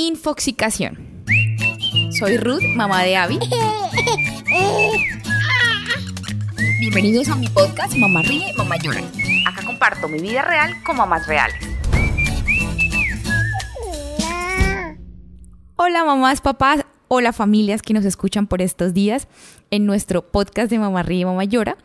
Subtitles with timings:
[0.00, 1.24] Infoxicación.
[2.20, 3.36] Soy Ruth, mamá de Abby.
[6.78, 9.00] Bienvenidos a mi podcast Mamá Ríe, Mamá Llora.
[9.44, 11.56] Acá comparto mi vida real con mamás reales.
[15.74, 19.26] Hola mamás, papás, hola familias que nos escuchan por estos días
[19.72, 21.76] en nuestro podcast de Mamá Ríe, Mamá Llora.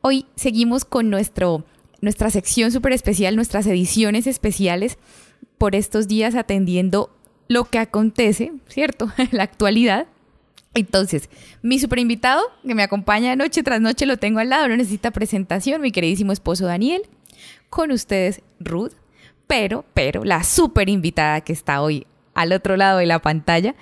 [0.00, 1.66] Hoy seguimos con nuestro,
[2.00, 4.96] nuestra sección súper especial, nuestras ediciones especiales
[5.58, 7.10] por estos días atendiendo
[7.52, 9.12] lo que acontece, ¿cierto?
[9.30, 10.06] La actualidad.
[10.74, 11.28] Entonces,
[11.60, 15.10] mi super invitado que me acompaña noche tras noche lo tengo al lado, no necesita
[15.10, 17.02] presentación, mi queridísimo esposo Daniel.
[17.68, 18.92] Con ustedes, Ruth,
[19.46, 23.74] pero, pero, la super invitada que está hoy al otro lado de la pantalla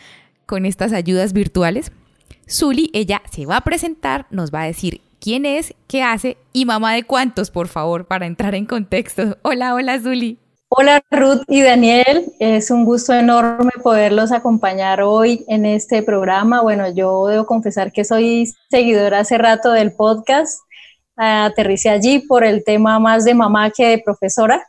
[0.46, 1.92] con estas ayudas virtuales.
[2.48, 6.64] Zuli, ella se va a presentar, nos va a decir quién es, qué hace y
[6.64, 9.38] mamá de cuántos, por favor, para entrar en contexto.
[9.42, 10.38] Hola, hola, Zuli.
[10.72, 16.62] Hola Ruth y Daniel, es un gusto enorme poderlos acompañar hoy en este programa.
[16.62, 20.60] Bueno, yo debo confesar que soy seguidora hace rato del podcast.
[21.16, 24.64] Aterricé allí por el tema más de mamá que de profesora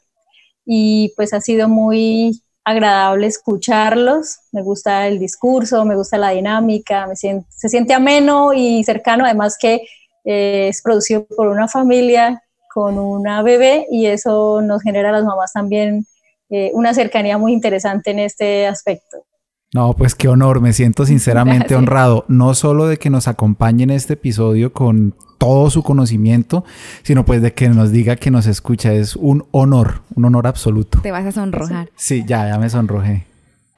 [0.66, 4.40] y pues ha sido muy agradable escucharlos.
[4.52, 9.56] Me gusta el discurso, me gusta la dinámica, me se siente ameno y cercano, además
[9.56, 9.84] que
[10.26, 12.42] eh, es producido por una familia
[12.74, 16.06] con una bebé y eso nos genera a las mamás también
[16.50, 19.26] eh, una cercanía muy interesante en este aspecto.
[19.74, 23.92] No, pues qué honor, me siento sinceramente honrado, no solo de que nos acompañe en
[23.92, 26.66] este episodio con todo su conocimiento,
[27.04, 31.00] sino pues de que nos diga que nos escucha, es un honor, un honor absoluto.
[31.02, 31.90] Te vas a sonrojar.
[31.96, 33.31] Sí, ya, ya me sonrojé.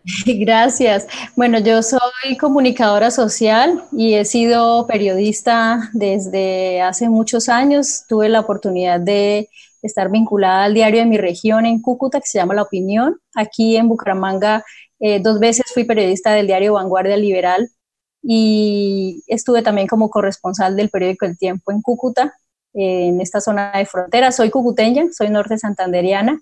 [0.25, 1.07] Gracias.
[1.35, 8.03] Bueno, yo soy comunicadora social y he sido periodista desde hace muchos años.
[8.07, 9.49] Tuve la oportunidad de
[9.81, 13.17] estar vinculada al diario de mi región en Cúcuta, que se llama La Opinión.
[13.35, 14.63] Aquí en Bucaramanga,
[14.99, 17.69] eh, dos veces fui periodista del diario Vanguardia Liberal
[18.21, 22.33] y estuve también como corresponsal del periódico El Tiempo en Cúcuta,
[22.73, 24.31] en esta zona de frontera.
[24.31, 26.41] Soy cucuteña, soy norte santanderiana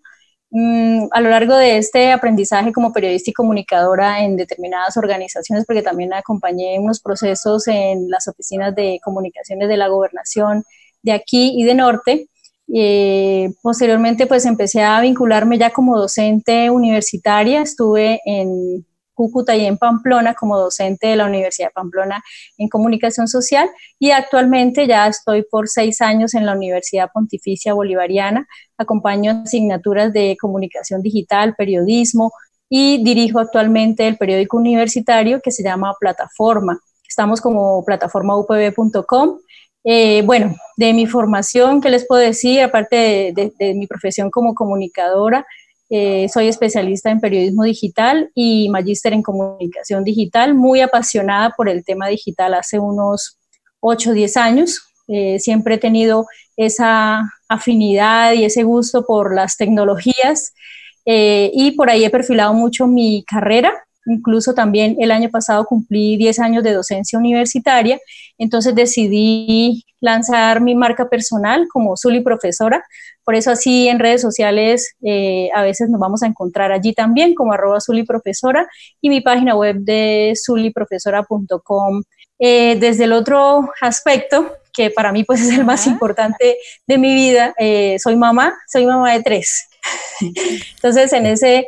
[0.53, 5.81] Mm, a lo largo de este aprendizaje como periodista y comunicadora en determinadas organizaciones, porque
[5.81, 10.65] también acompañé unos procesos en las oficinas de comunicaciones de la gobernación
[11.03, 12.27] de aquí y de norte,
[12.73, 18.85] eh, posteriormente pues empecé a vincularme ya como docente universitaria, estuve en
[19.21, 22.23] Cúcuta y en Pamplona como docente de la Universidad de Pamplona
[22.57, 28.47] en comunicación social y actualmente ya estoy por seis años en la Universidad Pontificia Bolivariana,
[28.79, 32.31] acompaño asignaturas de comunicación digital, periodismo
[32.67, 36.79] y dirijo actualmente el periódico universitario que se llama Plataforma.
[37.07, 39.37] Estamos como plataformaupb.com.
[39.83, 42.61] Eh, bueno, de mi formación, ¿qué les puedo decir?
[42.63, 45.45] Aparte de mi profesión como comunicadora,
[45.93, 51.83] eh, soy especialista en periodismo digital y magíster en comunicación digital, muy apasionada por el
[51.83, 53.37] tema digital hace unos
[53.81, 54.81] 8 o 10 años.
[55.09, 60.53] Eh, siempre he tenido esa afinidad y ese gusto por las tecnologías
[61.05, 63.73] eh, y por ahí he perfilado mucho mi carrera.
[64.05, 67.99] Incluso también el año pasado cumplí 10 años de docencia universitaria,
[68.37, 72.83] entonces decidí lanzar mi marca personal como Zuli Profesora.
[73.23, 77.35] Por eso así en redes sociales eh, a veces nos vamos a encontrar allí también
[77.35, 78.67] como arroba Zuli Profesora
[78.99, 82.03] y mi página web de zuliprofesora.com.
[82.39, 86.57] Eh, desde el otro aspecto, que para mí pues es el más importante
[86.87, 89.67] de mi vida, eh, soy mamá, soy mamá de tres.
[90.75, 91.67] Entonces en ese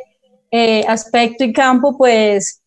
[0.56, 2.62] eh, aspecto y campo, pues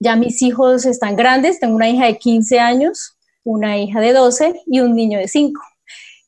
[0.00, 4.62] ya mis hijos están grandes, tengo una hija de 15 años, una hija de 12
[4.66, 5.60] y un niño de 5.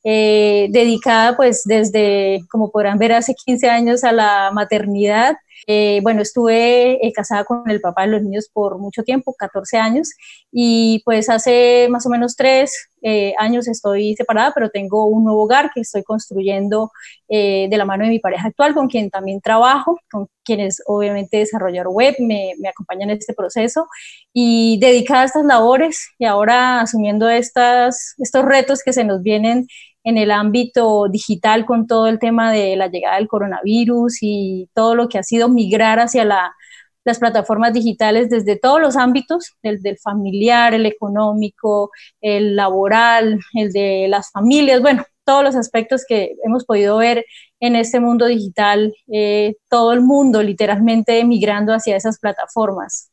[0.04, 5.36] Eh, dedicada pues desde, como podrán ver, hace 15 años a la maternidad
[5.66, 9.78] eh, bueno, estuve eh, casada con el papá de los niños por mucho tiempo, 14
[9.78, 10.10] años,
[10.53, 15.44] y pues hace más o menos tres eh, años estoy separada, pero tengo un nuevo
[15.44, 16.91] hogar que estoy construyendo
[17.28, 21.87] de la mano de mi pareja actual, con quien también trabajo, con quienes obviamente desarrollar
[21.87, 23.87] web, me, me acompañan en este proceso,
[24.32, 28.14] y dedicada a estas labores y ahora asumiendo estos
[28.44, 29.67] retos que se nos vienen
[30.05, 34.94] en el ámbito digital con todo el tema de la llegada del coronavirus y todo
[34.94, 39.99] lo que ha sido migrar hacia las plataformas digitales desde todos los ámbitos, el del
[39.99, 46.64] familiar, el económico, el laboral, el de las familias, bueno, todos los aspectos que hemos
[46.64, 47.25] podido ver
[47.61, 53.11] en este mundo digital, eh, todo el mundo literalmente migrando hacia esas plataformas.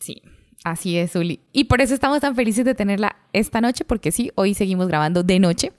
[0.00, 0.22] Sí,
[0.66, 1.38] Así es, Uli.
[1.52, 5.22] Y por eso estamos tan felices de tenerla esta noche, porque sí, hoy seguimos grabando
[5.22, 5.70] de noche,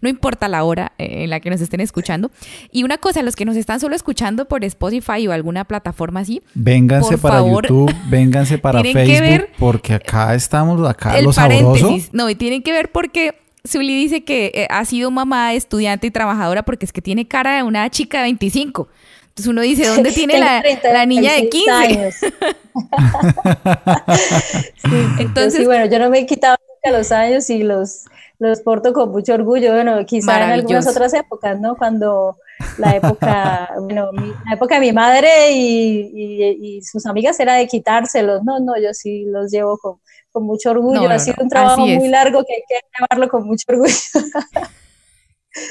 [0.00, 2.32] no importa la hora eh, en la que nos estén escuchando.
[2.72, 6.42] Y una cosa, los que nos están solo escuchando por Spotify o alguna plataforma así,
[6.54, 12.10] vénganse para YouTube, vénganse para Facebook, porque acá estamos, acá el paréntesis.
[12.12, 16.10] No, y tienen que ver porque Zuli dice que eh, ha sido mamá, estudiante y
[16.10, 18.88] trabajadora porque es que tiene cara de una chica de 25.
[19.32, 20.62] Entonces uno dice, ¿dónde tiene la,
[20.92, 21.70] la, niña de 15?
[21.70, 22.14] Años.
[25.18, 28.04] Entonces, bueno, yo no me he quitado nunca los años y los,
[28.38, 29.72] los porto con mucho orgullo.
[29.72, 31.76] Bueno, quizá en algunas otras épocas, ¿no?
[31.76, 32.36] Cuando
[32.76, 38.42] la época, bueno, la época de mi madre y, y, sus amigas era de quitárselos.
[38.44, 39.96] No, no, yo sí los llevo con,
[40.30, 41.08] con mucho orgullo.
[41.08, 43.94] ha sido un trabajo muy largo que hay que llevarlo con mucho orgullo.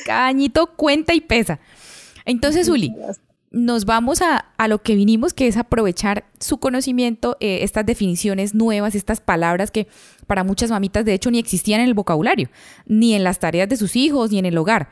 [0.04, 1.60] Cada añito cuenta y pesa.
[2.26, 2.96] Entonces, Uli,
[3.52, 8.96] nos vamos a, lo que vinimos, que es aprovechar su conocimiento, eh, estas definiciones nuevas,
[8.96, 9.88] estas palabras que
[10.26, 12.50] para muchas mamitas de hecho ni existían en el vocabulario,
[12.86, 14.90] ni en las tareas de sus hijos, ni en el hogar.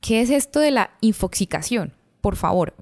[0.00, 1.92] ¿Qué es esto de la infoxicación?
[2.20, 2.74] Por favor.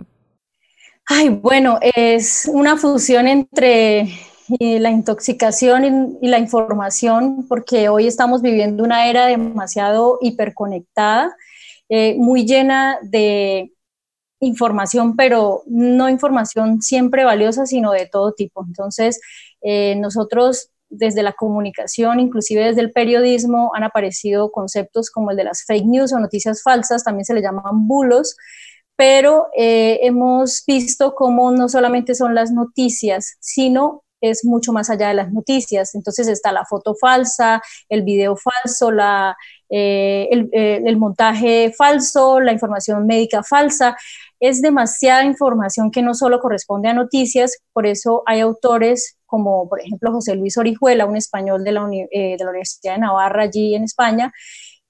[1.07, 4.01] Ay, bueno, es una fusión entre
[4.61, 11.35] eh, la intoxicación y, la información, porque hoy estamos viviendo una era demasiado hiperconectada,
[11.89, 13.73] eh, muy llena de
[14.41, 18.65] información, pero no información siempre valiosa, sino de todo tipo.
[18.67, 19.21] Entonces,
[19.63, 25.45] eh, nosotros desde la comunicación, inclusive desde el periodismo, han aparecido conceptos como el de
[25.45, 28.37] las fake news o noticias falsas, también se le llaman bulos,
[28.97, 35.09] pero eh, hemos visto cómo no solamente son las noticias, sino es mucho más allá
[35.09, 35.95] de las noticias.
[35.95, 39.37] Entonces está la foto falsa, el video falso, la,
[39.69, 43.97] eh, el, montaje falso, la información médica falsa
[44.41, 49.81] es demasiada información que no solo corresponde a noticias, por eso hay autores como por
[49.81, 53.75] ejemplo José Luis Orijuela, un español de la, eh, de la Universidad de Navarra allí
[53.75, 54.33] en España,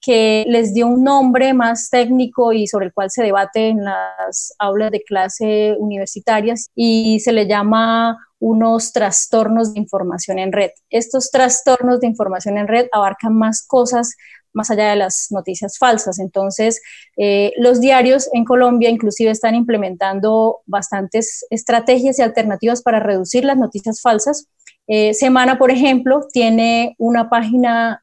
[0.01, 4.55] que les dio un nombre más técnico y sobre el cual se debate en las
[4.59, 10.71] aulas de clase universitarias y se le llama unos trastornos de información en red.
[10.91, 14.15] Estos trastornos de información en red abarcan más cosas
[14.57, 16.19] más allá de las noticias falsas.
[16.19, 16.81] Entonces,
[17.17, 23.59] eh, los diarios en Colombia inclusive están implementando bastantes estrategias y alternativas para reducir las
[23.59, 24.49] noticias falsas.
[24.89, 28.01] Eh, Semana, por ejemplo, tiene una página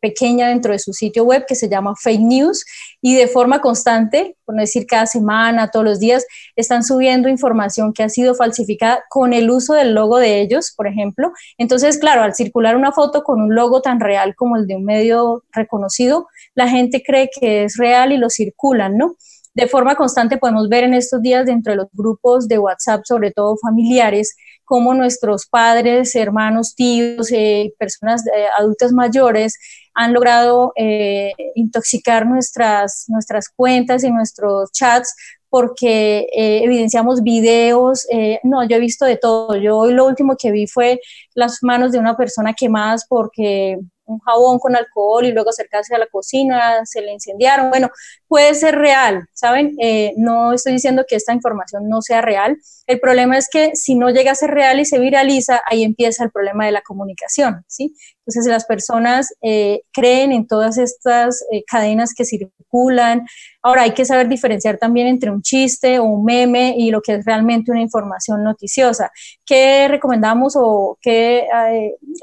[0.00, 2.64] pequeña dentro de su sitio web que se llama Fake News
[3.00, 6.26] y de forma constante, por no decir cada semana, todos los días,
[6.56, 10.86] están subiendo información que ha sido falsificada con el uso del logo de ellos, por
[10.86, 11.32] ejemplo.
[11.58, 14.84] Entonces, claro, al circular una foto con un logo tan real como el de un
[14.84, 19.16] medio reconocido, la gente cree que es real y lo circulan, ¿no?
[19.52, 23.32] De forma constante podemos ver en estos días dentro de los grupos de WhatsApp, sobre
[23.32, 29.58] todo familiares, cómo nuestros padres, hermanos, tíos, eh, personas eh, adultas mayores
[29.94, 35.16] han logrado eh, intoxicar nuestras, nuestras cuentas y nuestros chats
[35.48, 38.06] porque evidenciamos videos,
[38.44, 41.00] no, yo he visto de todo, yo hoy lo último que vi fue
[41.34, 43.76] las manos de una persona quemadas porque
[44.10, 47.70] un jabón con alcohol y luego acercarse a la cocina, se le incendiaron.
[47.70, 47.90] Bueno,
[48.30, 49.74] puede ser real, ¿saben?
[49.82, 52.56] Eh, no estoy diciendo que esta información no sea real.
[52.86, 56.22] El problema es que si no llega a ser real y se viraliza, ahí empieza
[56.22, 57.92] el problema de la comunicación, ¿sí?
[58.24, 63.26] Entonces las personas eh, creen en todas estas eh, cadenas que circulan.
[63.62, 67.14] Ahora hay que saber diferenciar también entre un chiste o un meme y lo que
[67.14, 69.10] es realmente una información noticiosa.
[69.44, 71.48] ¿Qué recomendamos o qué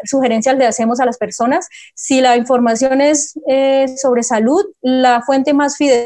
[0.06, 1.68] sugerencias le hacemos a las personas?
[1.94, 3.36] Si la información es
[4.02, 5.97] sobre salud, la fuente más fidedigna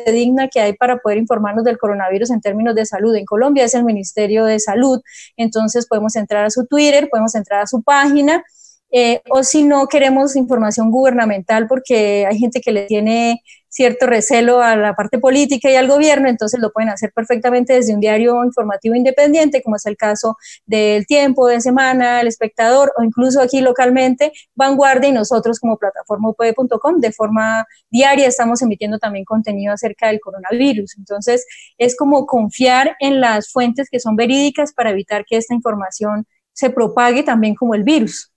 [0.52, 3.84] que hay para poder informarnos del coronavirus en términos de salud en Colombia es el
[3.84, 5.02] Ministerio de Salud.
[5.38, 8.44] Entonces podemos entrar a su Twitter, podemos entrar a su página
[8.92, 14.62] eh, o si no queremos información gubernamental porque hay gente que le tiene cierto recelo
[14.62, 18.44] a la parte política y al gobierno, entonces lo pueden hacer perfectamente desde un diario
[18.44, 23.62] informativo independiente, como es el caso del Tiempo, de Semana, El Espectador o incluso aquí
[23.62, 30.08] localmente Vanguardia y nosotros como plataforma upd.com de forma diaria estamos emitiendo también contenido acerca
[30.08, 30.98] del coronavirus.
[30.98, 31.46] Entonces
[31.78, 36.70] es como confiar en las fuentes que son verídicas para evitar que esta información se
[36.70, 38.34] propague también como el virus.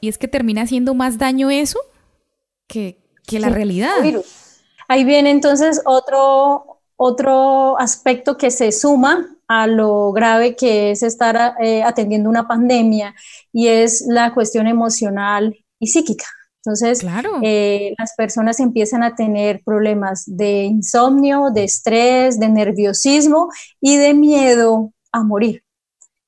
[0.00, 1.80] Y es que termina haciendo más daño eso
[2.66, 3.96] que, la realidad.
[4.88, 11.54] Ahí viene entonces otro, otro aspecto que se suma a lo grave que es estar
[11.60, 13.14] eh, atendiendo una pandemia
[13.52, 16.26] y es la cuestión emocional y psíquica.
[16.64, 17.06] Entonces,
[17.42, 23.48] eh, las personas empiezan a tener problemas de insomnio, de estrés, de nerviosismo
[23.80, 25.62] y de miedo a morir.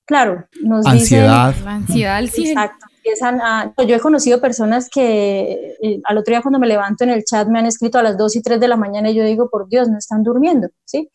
[0.07, 1.49] claro, nos ansiedad.
[1.49, 1.64] dicen...
[1.64, 2.49] La ansiedad 100.
[2.49, 2.87] Exacto.
[3.02, 7.11] Empiezan a, yo he conocido personas que eh, al otro día cuando me levanto en
[7.11, 9.25] el chat me han escrito a las 2 y 3 de la mañana y yo
[9.25, 11.11] digo, por Dios, no están durmiendo, ¿sí?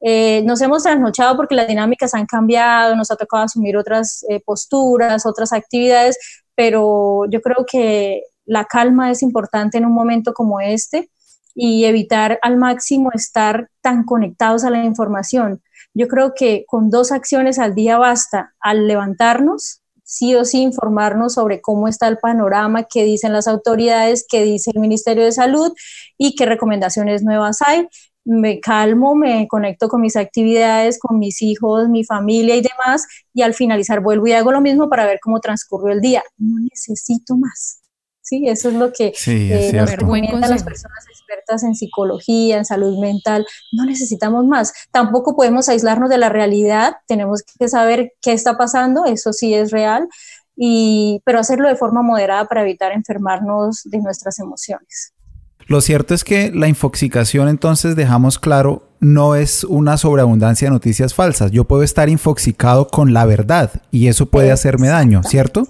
[0.00, 4.40] Eh, nos hemos trasnochado porque las dinámicas han cambiado, nos ha tocado asumir otras eh,
[4.44, 6.18] posturas, otras actividades,
[6.56, 11.10] pero yo creo que la calma es importante en un momento como este
[11.54, 15.62] y evitar al máximo estar tan conectados a la información.
[15.94, 18.54] Yo creo que con dos acciones al día basta.
[18.60, 24.26] Al levantarnos, sí o sí informarnos sobre cómo está el panorama, qué dicen las autoridades,
[24.28, 25.72] qué dice el Ministerio de Salud
[26.18, 27.86] y qué recomendaciones nuevas hay
[28.24, 33.42] me calmo, me conecto con mis actividades, con mis hijos, mi familia y demás, y
[33.42, 36.22] al finalizar vuelvo y hago lo mismo para ver cómo transcurrió el día.
[36.36, 37.79] No necesito más.
[38.30, 42.96] Sí, eso es lo que eh, nos recomiendan las personas expertas en psicología, en salud
[43.00, 43.44] mental.
[43.72, 44.72] No necesitamos más.
[44.92, 46.92] Tampoco podemos aislarnos de la realidad.
[47.08, 49.04] Tenemos que saber qué está pasando.
[49.04, 50.06] Eso sí es real.
[50.54, 55.12] Y, pero hacerlo de forma moderada para evitar enfermarnos de nuestras emociones.
[55.66, 61.14] Lo cierto es que la infoxicación, entonces dejamos claro, no es una sobreabundancia de noticias
[61.14, 61.50] falsas.
[61.50, 65.66] Yo puedo estar infoxicado con la verdad y eso puede hacerme daño, ¿cierto?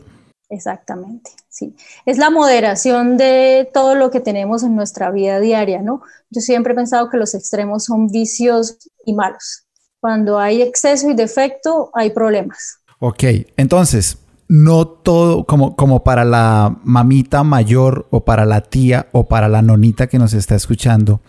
[0.51, 1.77] Exactamente, sí.
[2.05, 6.03] Es la moderación de todo lo que tenemos en nuestra vida diaria, ¿no?
[6.29, 9.65] Yo siempre he pensado que los extremos son vicios y malos.
[10.01, 12.81] Cuando hay exceso y defecto, hay problemas.
[12.99, 13.23] Ok,
[13.57, 19.49] entonces, no todo, como, como para la mamita mayor o para la tía o para
[19.49, 21.21] la nonita que nos está escuchando,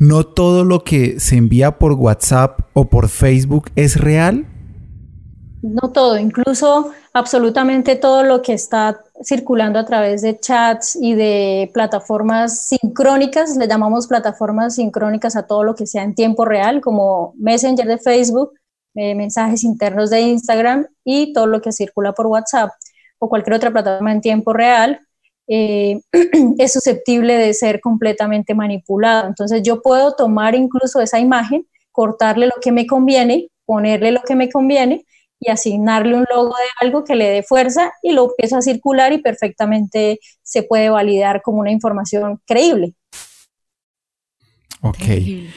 [0.00, 4.48] no todo lo que se envía por WhatsApp o por Facebook es real.
[5.68, 11.72] No todo, incluso absolutamente todo lo que está circulando a través de chats y de
[11.74, 17.34] plataformas sincrónicas, le llamamos plataformas sincrónicas a todo lo que sea en tiempo real, como
[17.36, 18.52] Messenger de Facebook,
[18.94, 22.70] eh, mensajes internos de Instagram y todo lo que circula por WhatsApp
[23.18, 25.00] o cualquier otra plataforma en tiempo real,
[25.48, 26.00] eh,
[26.58, 29.26] es susceptible de ser completamente manipulado.
[29.26, 34.36] Entonces yo puedo tomar incluso esa imagen, cortarle lo que me conviene, ponerle lo que
[34.36, 35.04] me conviene
[35.38, 39.12] y asignarle un logo de algo que le dé fuerza y lo empiezo a circular
[39.12, 42.94] y perfectamente se puede validar como una información creíble.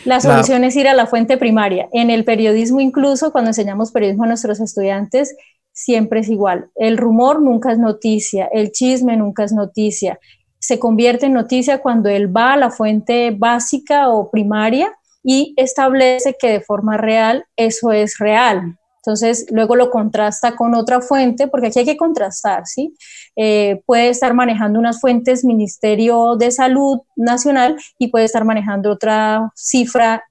[0.05, 1.87] La solución es ir a la fuente primaria.
[1.91, 5.35] En el periodismo, incluso cuando enseñamos periodismo a nuestros estudiantes,
[5.71, 6.69] siempre es igual.
[6.75, 10.19] El rumor nunca es noticia, el chisme nunca es noticia.
[10.59, 14.91] Se convierte en noticia cuando él va a la fuente básica o primaria
[15.23, 18.78] y establece que de forma real eso es real.
[19.05, 22.93] Entonces, luego lo contrasta con otra fuente, porque aquí hay que contrastar, ¿sí?
[23.35, 29.51] Eh, puede estar manejando unas fuentes Ministerio de Salud Nacional y puede estar manejando otra
[29.55, 30.23] cifra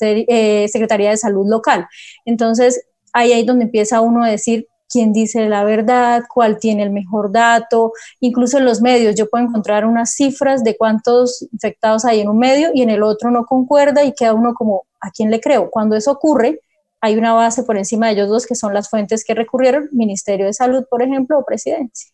[0.00, 1.86] eh, Secretaría de Salud Local.
[2.24, 6.90] Entonces, ahí es donde empieza uno a decir quién dice la verdad, cuál tiene el
[6.90, 12.20] mejor dato, incluso en los medios yo puedo encontrar unas cifras de cuántos infectados hay
[12.20, 15.30] en un medio y en el otro no concuerda y queda uno como, ¿a quién
[15.30, 15.70] le creo?
[15.70, 16.60] Cuando eso ocurre,
[17.00, 20.46] hay una base por encima de ellos dos que son las fuentes que recurrieron, Ministerio
[20.46, 22.10] de Salud, por ejemplo, o Presidencia.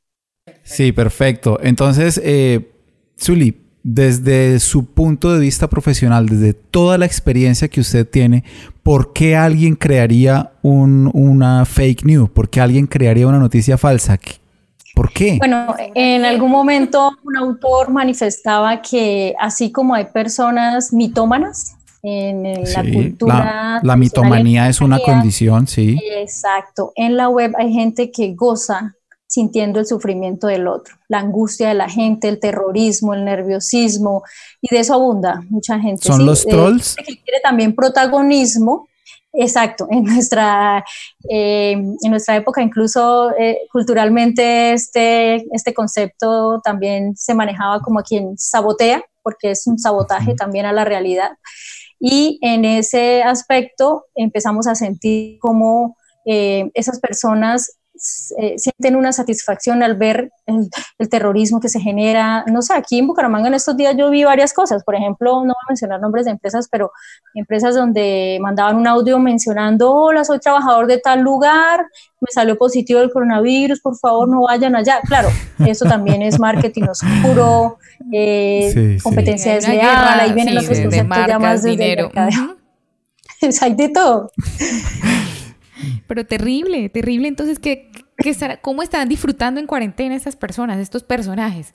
[0.63, 1.59] Sí, perfecto.
[1.63, 2.73] Entonces, eh,
[3.21, 8.45] Zuli, desde su punto de vista profesional, desde toda la experiencia que usted tiene,
[8.83, 12.31] ¿por qué alguien crearía una fake news?
[12.31, 14.19] ¿Por qué alguien crearía una noticia falsa?
[14.95, 15.39] ¿Por qué?
[15.39, 22.83] Bueno, en algún momento un autor manifestaba que así como hay personas mitómanas, en, la
[22.83, 23.81] cultura.
[23.83, 25.99] La, mitomanía es una condición, sí.
[26.17, 26.93] Exacto.
[26.97, 31.75] En la web hay gente que goza sintiendo el sufrimiento del otro, la angustia de
[31.75, 34.23] la gente, el terrorismo, el nerviosismo,
[34.61, 36.03] y de eso abunda mucha gente.
[36.07, 36.97] ¿Son los trolls?
[36.97, 38.89] que quiere también protagonismo.
[39.35, 40.85] Exacto, en nuestra,
[41.31, 48.37] eh, en nuestra época incluso eh, culturalmente este, este concepto también se manejaba como quien
[48.37, 51.31] sabotea, porque es un sabotaje también a la realidad.
[52.05, 57.79] Y en ese aspecto empezamos a sentir como eh, esas personas
[58.37, 60.69] eh, sienten una satisfacción al ver el,
[61.09, 62.45] terrorismo que se genera.
[62.49, 64.83] No sé, aquí en Bucaramanga en estos días yo vi varias cosas.
[64.83, 66.91] Por ejemplo, no voy a mencionar nombres de empresas, pero
[67.35, 71.87] empresas donde mandaban un audio mencionando, hola, soy trabajador de tal lugar,
[72.21, 75.01] me salió positivo el coronavirus, por favor no vayan allá.
[75.07, 75.29] Claro,
[75.65, 77.79] eso también es marketing oscuro,
[78.13, 82.11] eh, competencia desleal, ahí vienen los que de marcas, dinero.
[83.61, 84.31] hay de todo.
[86.07, 87.29] Pero terrible, terrible.
[87.29, 87.91] Entonces, ¿qué,
[88.61, 91.75] ¿cómo están disfrutando en cuarentena estas personas, estos personajes?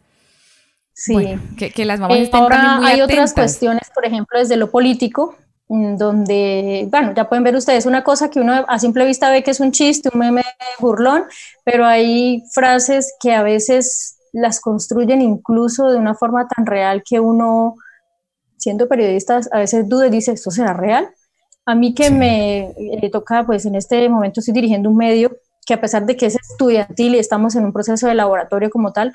[0.94, 1.14] Sí.
[1.58, 5.36] que, las mamás eh, están ahora muy hay otras cuestiones, por ejemplo, desde lo político,
[5.70, 9.52] donde, bueno, ya pueden ver ustedes una cosa que uno a simple vista ve que
[9.52, 10.44] es un chiste, un meme
[10.80, 11.26] burlón,
[11.64, 17.20] pero hay frases que a veces las construyen incluso de una forma tan real que
[17.20, 17.76] uno,
[18.58, 21.10] siendo periodista, a veces duda y dice, ¿esto será real?
[21.68, 25.74] A mí que me eh, toca, pues en este momento estoy dirigiendo un medio que
[25.74, 29.12] a pesar de que es estudiantil y estamos en un proceso de laboratorio como tal,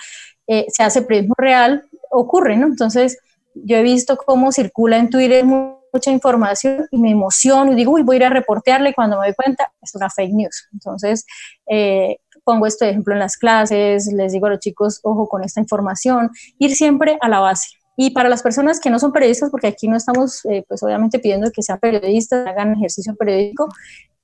[0.46, 2.66] eh, se hace periodismo real, ocurre, ¿no?
[2.66, 3.18] Entonces,
[3.54, 8.02] yo he visto cómo circula en Twitter mucha información y me emociono y digo, uy,
[8.02, 10.68] voy a ir a reportearle y cuando me doy cuenta es una fake news.
[10.74, 11.24] Entonces,
[11.66, 15.60] eh, pongo este ejemplo en las clases, les digo a los chicos, ojo con esta
[15.60, 16.28] información,
[16.58, 17.81] ir siempre a la base.
[17.96, 21.18] Y para las personas que no son periodistas, porque aquí no estamos, eh, pues obviamente
[21.18, 23.68] pidiendo que sean periodistas, hagan ejercicio periódico,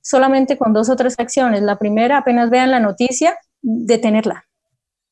[0.01, 1.61] solamente con dos o tres acciones.
[1.61, 4.45] La primera, apenas vean la noticia, detenerla.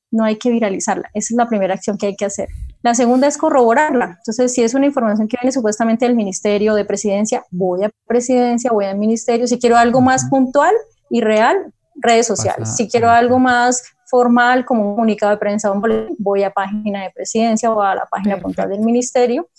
[0.09, 1.09] No hay que viralizarla.
[1.13, 2.47] Esa es la primera acción que hay que hacer.
[2.81, 4.15] La segunda es corroborarla.
[4.19, 8.71] Entonces, si es una información que viene supuestamente del ministerio de presidencia, voy a presidencia,
[8.71, 9.47] voy al ministerio.
[9.47, 10.73] Si quiero algo más puntual
[11.09, 12.75] y real, redes sociales.
[12.75, 15.71] si quiero algo más formal, como un comunicado de prensa,
[16.17, 19.49] voy a página de presidencia o a la página puntual del ministerio.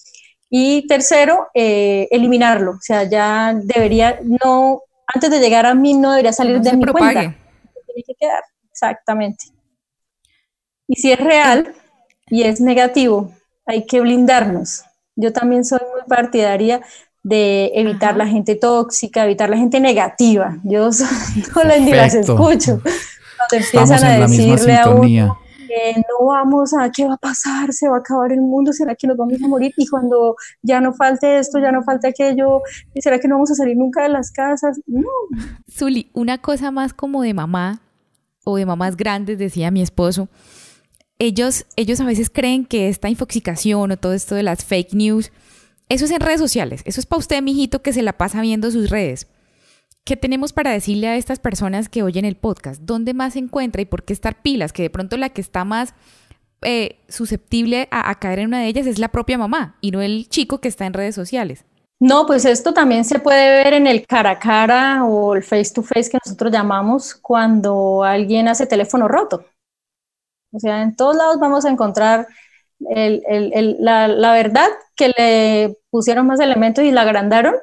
[0.50, 2.73] Y tercero, eh, eliminarlo.
[2.73, 6.87] O sea, ya debería, no, antes de llegar a mí no debería salir de mi
[6.87, 7.21] cuenta.
[7.21, 9.45] Tiene que quedar, exactamente.
[10.87, 11.75] Y si es real
[12.28, 13.31] y es negativo,
[13.67, 14.85] hay que blindarnos.
[15.17, 16.81] Yo también soy muy partidaria
[17.23, 20.57] de evitar la gente tóxica, evitar la gente negativa.
[20.64, 20.88] Yo
[21.55, 22.81] no las, ni las escucho.
[23.49, 25.38] Cuando empiezan a decirle a uno
[25.69, 27.73] que no vamos a, ¿qué va a pasar?
[27.73, 28.73] ¿Se va a acabar el mundo?
[28.73, 29.73] ¿Será que nos vamos a morir?
[29.76, 32.62] Y cuando ya no falte esto, ya no falte aquello,
[32.97, 34.81] ¿será que no vamos a salir nunca de las casas?
[34.87, 35.09] No.
[35.71, 37.81] Zuli, una cosa más como de mamá
[38.45, 40.28] o de mamás grandes, decía mi esposo,
[41.19, 45.33] ellos, ellos a veces creen que esta infoxicación o todo esto de las fake news,
[45.88, 48.71] eso es en redes sociales, eso es para usted, mijito, que se la pasa viendo
[48.71, 49.26] sus redes.
[50.09, 52.81] ¿Qué tenemos para decirle a estas personas que oyen el podcast?
[52.81, 54.73] ¿Dónde más se encuentra y por qué estar pilas?
[54.73, 55.93] Que de pronto la que está más
[56.62, 60.31] eh, susceptible a, caer en una de ellas es la propia mamá y no el
[60.31, 61.67] chico que está en redes sociales.
[62.00, 65.75] No, pues esto también se puede ver en el cara a cara o el face
[65.75, 69.45] to face que nosotros llamamos cuando alguien hace teléfono roto.
[70.55, 72.28] O sea, en todos lados vamos a encontrar
[72.78, 77.56] la, verdad que le pusieron más elementos y la agrandaron,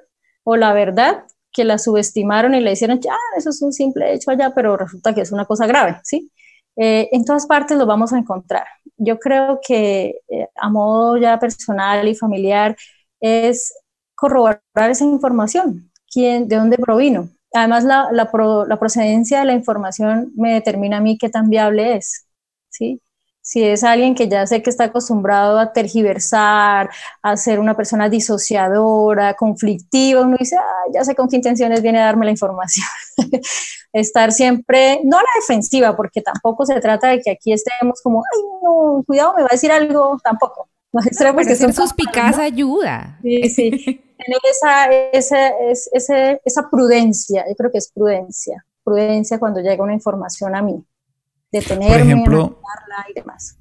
[0.43, 4.31] o la verdad que la subestimaron y le hicieron, ya, eso es un simple hecho
[4.31, 6.31] allá, pero resulta que es una cosa grave, ¿sí?
[6.77, 8.65] Eh, en todas partes lo vamos a encontrar.
[8.97, 12.75] Yo creo que eh, a modo ya personal y familiar
[13.21, 13.73] es
[14.15, 17.29] corroborar esa información, quién, de dónde provino.
[17.53, 22.27] Además, la, la procedencia de la información me determina a mí qué tan viable es.
[22.69, 23.01] ¿sí?
[23.47, 26.89] Si es alguien que ya sé que está acostumbrado a tergiversar,
[27.21, 30.55] a ser una persona disociadora, conflictiva, uno dice,
[30.91, 32.87] ya sé con qué intenciones viene a darme la información.
[33.93, 38.23] Estar siempre, no a la defensiva, porque tampoco se trata de que aquí estemos como,
[38.23, 40.67] ay, no, cuidado, me va a decir algo, tampoco.
[40.95, 43.19] No, porque ser suspicaz ayuda.
[43.21, 43.69] Sí, sí.
[44.17, 45.49] Tener esa, esa,
[45.91, 50.83] esa, esa prudencia, yo creo que es prudencia, prudencia cuando llega una información a mí
[51.51, 52.61] detenerme, por ejemplo,
[53.09, 53.57] y demás.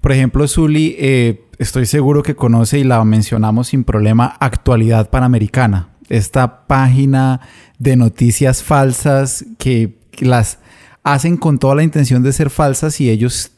[0.00, 5.96] Por ejemplo, Zuli, eh, estoy seguro que conoce y la mencionamos sin problema Actualidad Panamericana,
[6.08, 7.40] esta página
[7.78, 10.58] de noticias falsas que las
[11.02, 13.52] hacen con toda la intención de ser falsas y ellos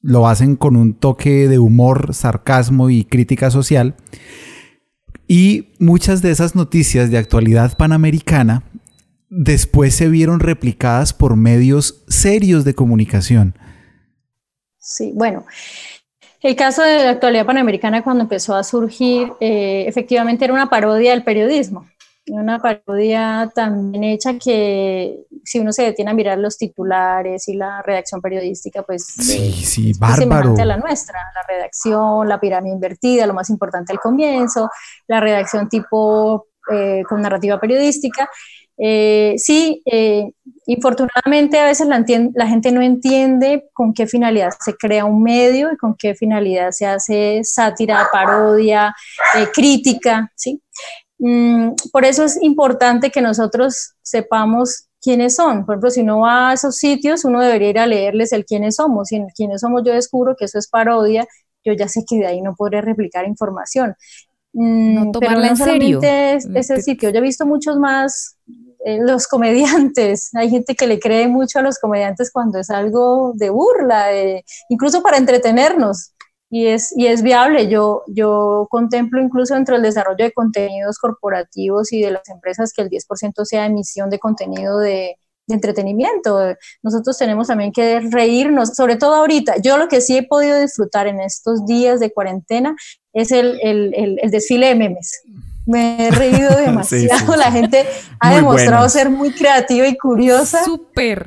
[0.00, 3.94] lo hacen con un toque de humor, sarcasmo y crítica social.
[5.26, 8.64] Y muchas de esas noticias de actualidad panamericana
[9.36, 13.58] después se vieron replicadas por medios serios de comunicación.
[14.78, 15.44] Sí, bueno,
[16.40, 21.10] el caso de la actualidad panamericana cuando empezó a surgir, eh, efectivamente era una parodia
[21.10, 21.88] del periodismo,
[22.28, 27.54] una parodia tan bien hecha que si uno se detiene a mirar los titulares y
[27.54, 30.54] la redacción periodística, pues sí, sí, bárbaro.
[30.58, 34.70] a la nuestra, la redacción, la pirámide invertida, lo más importante al comienzo,
[35.08, 38.28] la redacción tipo eh, con narrativa periodística
[38.76, 40.30] eh, sí, eh,
[40.66, 45.72] infortunadamente a veces la, la, gente no entiende con qué finalidad se crea un medio
[45.72, 48.94] y con qué finalidad se hace sátira, parodia,
[49.36, 50.60] eh, crítica, ¿sí?
[51.18, 55.64] Mm, por eso es importante que nosotros sepamos quiénes son.
[55.64, 58.76] Por ejemplo, si uno va a esos sitios, uno debería ir a leerles el quiénes
[58.76, 59.08] somos.
[59.08, 61.26] Si en quiénes somos yo descubro que eso es parodia,
[61.64, 63.94] yo ya sé que de ahí no podré replicar información.
[64.52, 66.00] Mm, no tomarla en serio.
[66.02, 68.33] ese sitio, yo he visto muchos más
[68.84, 70.30] eh, los comediantes.
[70.34, 74.08] Hay gente que le cree mucho a los comediantes cuando es algo de burla,
[74.68, 76.12] incluso para entretenernos.
[76.50, 77.68] y es, y es viable.
[77.68, 82.82] Yo, yo contemplo incluso entre el desarrollo de contenidos corporativos y de las empresas que
[82.82, 85.16] el 10% sea emisión de contenido de,
[85.46, 86.54] de entretenimiento.
[86.82, 89.56] Nosotros tenemos también que reírnos, sobre todo ahorita.
[89.62, 92.76] Yo lo que sí he podido disfrutar en estos días de cuarentena
[93.12, 95.22] es el, el, el, desfile de memes.
[95.66, 97.36] Me he reído demasiado.
[97.36, 97.86] La gente
[98.20, 100.60] ha demostrado ser muy creativa y curiosa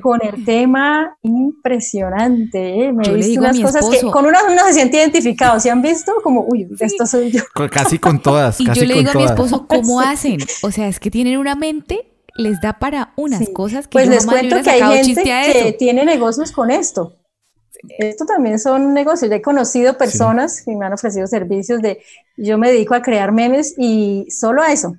[0.02, 2.86] con el tema impresionante.
[2.86, 2.94] ¿eh?
[2.94, 5.60] Me he visto unas cosas que con unas uno se siente identificado.
[5.60, 6.14] ¿Se han visto?
[6.24, 7.42] Como, uy, esto soy yo.
[7.72, 8.60] Casi con todas.
[8.62, 10.40] Y yo le digo a mi esposo, ¿cómo hacen?
[10.62, 14.26] O sea, es que tienen una mente les da para unas cosas que pues les
[14.26, 17.16] cuento que hay gente que tiene negocios con esto.
[18.00, 19.30] Esto también son negocios.
[19.30, 22.02] Yo he conocido personas que me han ofrecido servicios de,
[22.38, 24.96] yo me dedico a crear memes y solo a eso.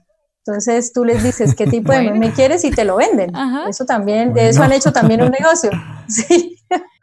[0.47, 3.33] Entonces tú les dices qué tipo de meme quieres y te lo venden.
[3.69, 5.71] Eso también, de eso han hecho también un negocio.
[6.09, 6.57] Sí.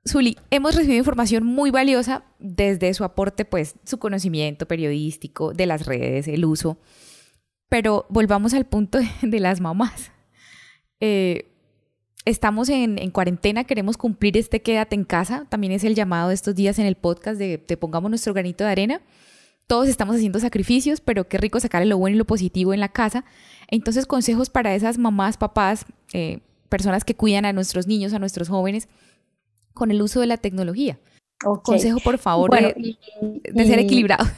[0.08, 5.86] Zuli, hemos recibido información muy valiosa desde su aporte, pues su conocimiento periodístico, de las
[5.86, 6.78] redes, el uso.
[7.70, 10.12] Pero volvamos al punto de las mamás.
[11.00, 11.55] Eh,
[12.26, 15.46] estamos en, cuarentena, queremos cumplir este quédate en casa.
[15.50, 18.64] También es el llamado de estos días en el podcast de te pongamos nuestro granito
[18.64, 19.02] de arena.
[19.68, 22.90] Todos estamos haciendo sacrificios, pero qué rico sacarle lo bueno y lo positivo en la
[22.90, 23.26] casa.
[23.68, 28.50] Entonces, consejos para esas mamás, papás, eh, personas que cuidan a nuestros niños, a nuestros
[28.50, 28.88] jóvenes,
[29.74, 31.00] con el uso de la tecnología.
[31.38, 32.98] Consejo, por favor, de,
[33.66, 34.26] ser equilibrado.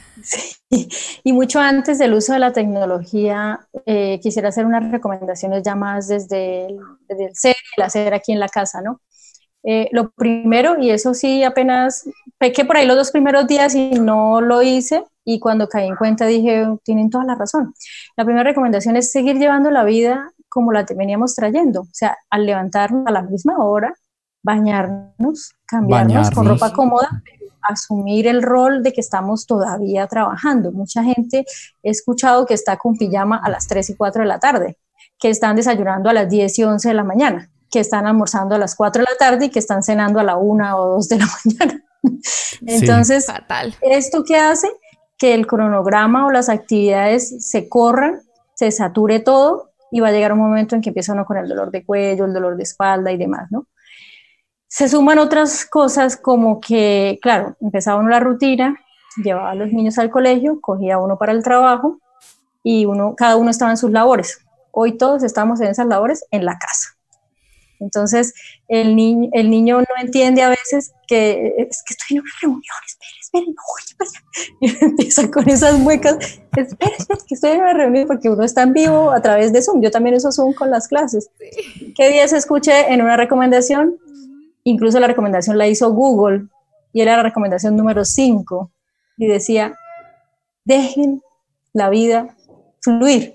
[1.24, 6.08] Y mucho antes del uso de la tecnología, eh, quisiera hacer unas recomendaciones ya más
[6.08, 9.00] desde el, desde ser el hacer aquí en la casa, ¿no?
[9.62, 12.08] Eh, lo primero, y eso sí, apenas
[12.38, 15.96] pequé por ahí los dos primeros días y no lo hice, y cuando caí en
[15.96, 17.74] cuenta dije, tienen toda la razón.
[18.16, 22.46] La primera recomendación es seguir llevando la vida como la veníamos trayendo, o sea, al
[22.46, 23.94] levantarnos a la misma hora,
[24.48, 27.22] bañarnos, cambiarnos con ropa cómoda,
[27.60, 30.72] asumir el rol de que estamos todavía trabajando.
[30.72, 31.44] Mucha gente
[31.82, 34.78] he escuchado que está con pijama a las 3 y 4 de la tarde,
[35.18, 38.58] que están desayunando a las 10 y 11 de la mañana, que están almorzando a
[38.58, 41.18] las 4 de la tarde y que están cenando a la 1 o 2 de
[41.18, 41.84] la mañana.
[42.66, 43.26] Entonces,
[43.82, 44.70] ¿esto qué hace?
[45.18, 48.22] Que el cronograma o las actividades se corran,
[48.54, 51.46] se sature todo y va a llegar un momento en que empieza uno con el
[51.46, 53.66] dolor de cuello, el dolor de espalda y demás, ¿no?
[54.68, 58.76] Se suman otras cosas como que, claro, empezaba uno la rutina,
[59.22, 61.98] llevaba a los niños al colegio, cogía uno para el trabajo
[62.62, 64.40] y uno, cada uno estaba en sus labores.
[64.70, 66.98] Hoy todos estamos en esas labores en la casa.
[67.80, 68.34] Entonces,
[68.66, 72.76] el, niño el niño no entiende a veces que es que estoy en una reunión,
[72.86, 74.10] espere, espere, no, oye,
[74.60, 76.16] Y empieza con esas muecas,
[76.56, 79.62] espere, espere, que estoy en una reunión porque uno está en vivo a través de
[79.62, 79.80] Zoom.
[79.80, 81.30] Yo también eso Zoom con las clases.
[81.96, 83.98] ¿Qué día se escuché en una recomendación?
[84.68, 86.46] Incluso la recomendación la hizo Google
[86.92, 88.70] y era la recomendación número 5
[89.16, 89.78] y decía,
[90.64, 91.22] dejen
[91.72, 92.36] la vida
[92.82, 93.34] fluir.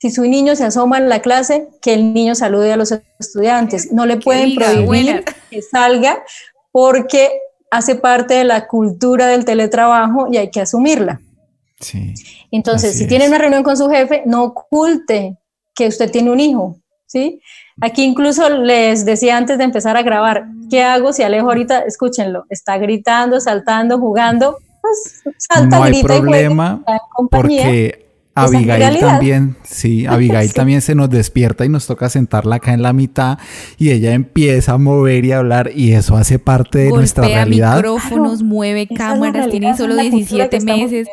[0.00, 3.92] Si su niño se asoma en la clase, que el niño salude a los estudiantes.
[3.92, 6.24] No le pueden prohibir que salga
[6.72, 7.30] porque
[7.70, 11.20] hace parte de la cultura del teletrabajo y hay que asumirla.
[11.78, 12.12] Sí,
[12.50, 15.38] Entonces, si tiene una reunión con su jefe, no oculte
[15.76, 17.40] que usted tiene un hijo, ¿sí?
[17.80, 22.46] Aquí incluso les decía antes de empezar a grabar, ¿qué hago si Alejo ahorita, escúchenlo,
[22.48, 24.58] está gritando, saltando, jugando?
[24.80, 26.82] Pues salta, no hay problema
[27.30, 32.82] porque Abigail también, sí, Abigail también se nos despierta y nos toca sentarla acá en
[32.82, 33.38] la mitad
[33.78, 37.76] y ella empieza a mover y a hablar y eso hace parte de nuestra realidad.
[37.76, 41.08] micrófonos, mueve cámaras, tiene solo 17 meses.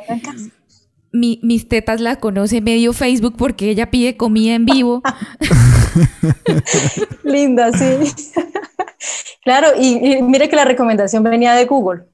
[1.11, 5.01] mis tetas la conoce medio Facebook porque ella pide comida en vivo.
[7.23, 8.13] Linda, sí.
[9.43, 12.05] claro, y, mire que la recomendación venía de Google.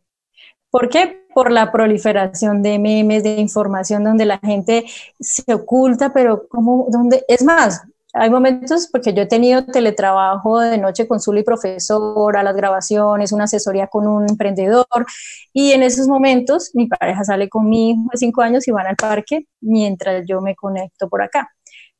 [0.69, 1.25] ¿Por qué?
[1.33, 4.85] Por la proliferación de memes, de información donde la gente
[5.19, 7.81] se oculta, pero como, donde, es más,
[8.13, 13.43] hay momentos, porque yo he tenido teletrabajo de noche con Zuli profesora, las grabaciones, una
[13.43, 15.05] asesoría con un emprendedor,
[15.53, 18.87] y en esos momentos mi pareja sale con mi hijo de cinco años y van
[18.87, 21.49] al parque mientras yo me conecto por acá.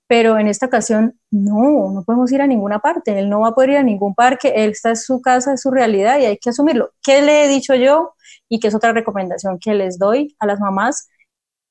[0.09, 3.55] Pero en esta ocasión, no, no podemos ir a ninguna parte, él no va a
[3.55, 6.37] poder ir a ningún parque, él está en su casa, es su realidad y hay
[6.37, 6.91] que asumirlo.
[7.03, 8.15] ¿Qué le he dicho yo?
[8.49, 11.09] Y que es otra recomendación que les doy a las mamás,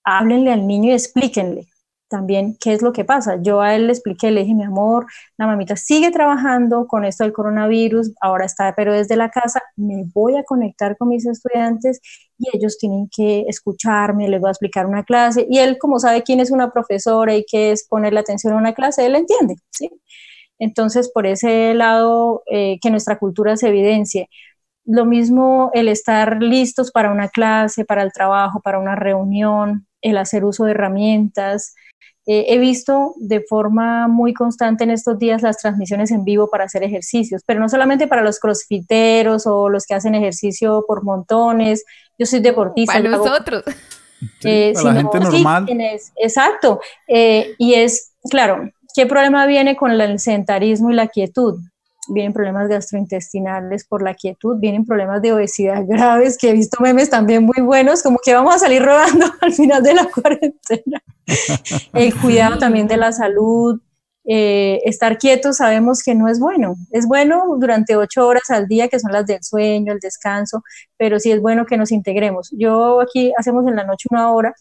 [0.04, 1.68] háblenle al niño y explíquenle
[2.08, 3.36] también qué es lo que pasa.
[3.42, 7.24] Yo a él le expliqué, le dije, mi amor, la mamita sigue trabajando con esto
[7.24, 12.00] del coronavirus, ahora está, pero desde la casa, me voy a conectar con mis estudiantes
[12.38, 16.22] y ellos tienen que escucharme, les voy a explicar una clase y él como sabe
[16.22, 19.90] quién es una profesora y qué es ponerle atención a una clase, él entiende, ¿sí?
[20.58, 24.28] Entonces, por ese lado, eh, que nuestra cultura se evidencie.
[24.84, 30.16] lo mismo el estar listos para una clase, para el trabajo, para una reunión, el
[30.18, 31.74] hacer uso de herramientas.
[32.30, 36.64] Eh, he visto de forma muy constante en estos días las transmisiones en vivo para
[36.64, 41.86] hacer ejercicios, pero no solamente para los crossfiteros o los que hacen ejercicio por montones.
[42.18, 42.92] Yo soy deportista.
[42.92, 43.64] Para nosotros.
[44.44, 45.66] Eh, para la gente normal.
[46.16, 46.80] exacto.
[47.06, 51.58] Eh, y es, claro, ¿qué problema viene con el sedentarismo y la quietud?
[52.10, 57.10] vienen problemas gastrointestinales por la quietud, vienen problemas de obesidad graves, que he visto memes
[57.10, 61.02] también muy buenos, como que vamos a salir rodando al final de la cuarentena.
[61.92, 63.80] El cuidado también de la salud,
[64.24, 66.74] eh, estar quietos sabemos que no es bueno.
[66.90, 70.62] Es bueno durante ocho horas al día, que son las del sueño, el descanso,
[70.96, 72.50] pero sí es bueno que nos integremos.
[72.58, 74.54] Yo aquí hacemos en la noche una hora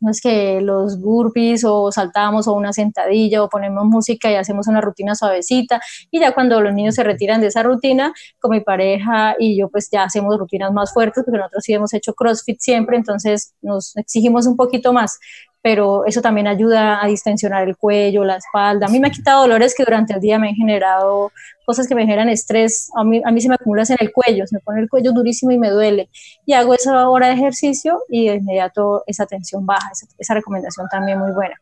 [0.00, 4.66] no es que los burpees o saltamos o una sentadilla o ponemos música y hacemos
[4.66, 8.60] una rutina suavecita y ya cuando los niños se retiran de esa rutina, con mi
[8.60, 12.58] pareja y yo pues ya hacemos rutinas más fuertes porque nosotros sí hemos hecho CrossFit
[12.60, 15.18] siempre, entonces nos exigimos un poquito más
[15.62, 18.86] pero eso también ayuda a distensionar el cuello, la espalda.
[18.86, 21.32] A mí me ha quitado dolores que durante el día me han generado
[21.66, 22.90] cosas que me generan estrés.
[22.96, 25.12] A mí, a mí se me acumula en el cuello, se me pone el cuello
[25.12, 26.08] durísimo y me duele.
[26.46, 29.90] Y hago esa hora de ejercicio y de inmediato esa tensión baja.
[29.92, 31.56] Esa, esa recomendación también muy buena.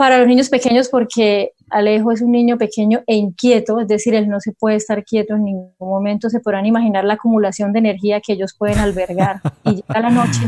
[0.00, 4.30] Para los niños pequeños, porque Alejo es un niño pequeño e inquieto, es decir, él
[4.30, 8.22] no se puede estar quieto en ningún momento, se podrán imaginar la acumulación de energía
[8.22, 9.42] que ellos pueden albergar.
[9.62, 10.40] Y llega la noche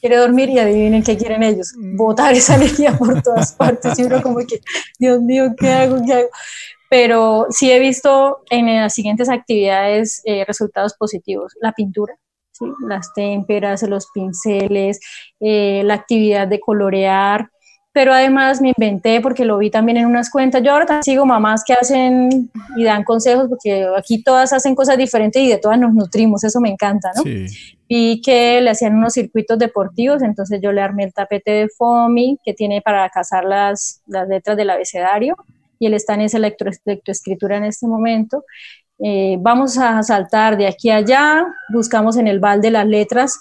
[0.00, 3.98] quiere dormir y adivinen qué quieren ellos, botar esa energía por todas partes.
[3.98, 4.62] Y uno como que,
[4.98, 5.98] Dios mío, ¿qué hago?
[6.02, 6.28] ¿Qué hago?
[6.88, 11.52] Pero sí he visto en las siguientes actividades eh, resultados positivos.
[11.60, 12.14] La pintura,
[12.52, 12.64] ¿sí?
[12.88, 15.00] las témperas, los pinceles,
[15.38, 17.50] eh, la actividad de colorear,
[17.96, 20.62] pero además me inventé porque lo vi también en unas cuentas.
[20.62, 25.40] Yo ahora sigo mamás que hacen y dan consejos porque aquí todas hacen cosas diferentes
[25.40, 27.22] y de todas nos nutrimos, eso me encanta, ¿no?
[27.88, 32.38] Y que le hacían unos circuitos deportivos, entonces yo le armé el tapete de FOMI
[32.44, 35.34] que tiene para cazar las, las letras del abecedario
[35.78, 38.44] y él está en esa lectoescritura en este momento.
[38.98, 43.38] Eh, vamos a saltar de aquí a allá, buscamos en el balde las letras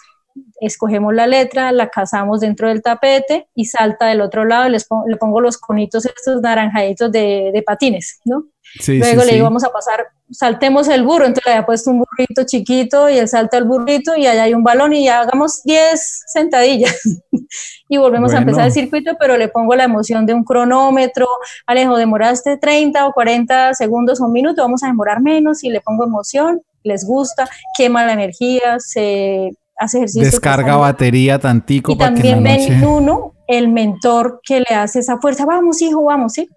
[0.59, 5.17] escogemos la letra, la cazamos dentro del tapete y salta del otro lado les le
[5.17, 8.45] pongo los conitos estos naranjaditos de, de patines, ¿no?
[8.87, 12.43] Luego le digo, vamos a pasar, saltemos el burro, entonces le había puesto un burrito
[12.45, 16.23] chiquito y él salta el burrito y allá hay un balón y ya hagamos 10
[16.27, 16.95] sentadillas.
[17.87, 21.27] Y volvemos a empezar el circuito, pero le pongo la emoción de un cronómetro,
[21.67, 25.81] Alejo, demoraste 30 o 40 segundos o un minuto, vamos a demorar menos y le
[25.81, 30.23] pongo emoción, les gusta, quema la energía, se hace ejercicio.
[30.23, 31.93] Descarga batería tantico.
[31.93, 36.49] Y también ven uno, el mentor que le hace esa fuerza, vamos hijo, vamos, ¿sí?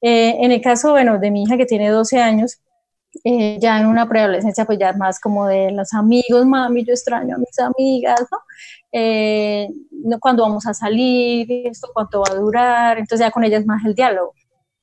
[0.00, 2.58] Eh, en el caso, bueno, de mi hija que tiene 12 años,
[3.24, 6.92] eh, ya en una preadolescencia, pues ya es más como de los amigos, mami, yo
[6.92, 8.20] extraño a mis amigas,
[8.92, 10.18] eh, ¿no?
[10.20, 13.84] cuando vamos a salir, esto cuánto va a durar, entonces ya con ella es más
[13.84, 14.34] el diálogo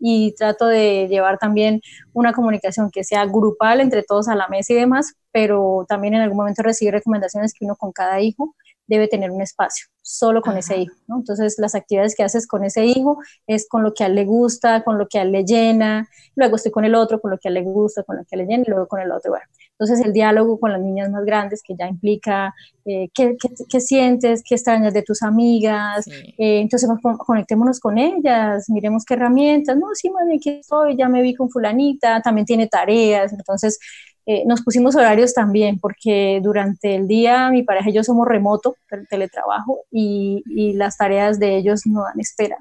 [0.06, 1.80] y trato de llevar también
[2.12, 6.22] una comunicación que sea grupal entre todos a la mesa y demás, pero también en
[6.22, 8.54] algún momento recibir recomendaciones que uno con cada hijo
[8.86, 11.18] debe tener un espacio, solo con ese hijo, ¿no?
[11.18, 14.26] Entonces, las actividades que haces con ese hijo es con lo que a él le
[14.26, 17.38] gusta, con lo que a él le llena, luego estoy con el otro, con lo
[17.38, 19.00] que a él le gusta, con lo que a él le llena, y luego con
[19.00, 19.46] el otro, bueno.
[19.72, 22.54] Entonces, el diálogo con las niñas más grandes, que ya implica
[22.86, 23.38] eh, ¿qué,
[23.70, 29.78] qué, sientes, qué extrañas de tus amigas, eh, entonces conectémonos con ellas, miremos qué herramientas,
[29.78, 33.80] no, sí, mami, aquí estoy, ya me vi con fulanita, también tiene tareas, entonces
[34.26, 38.76] eh, nos pusimos horarios también, porque durante el día mi pareja y yo somos remoto,
[39.10, 42.58] teletrabajo, y, y las tareas de ellos no dan espera.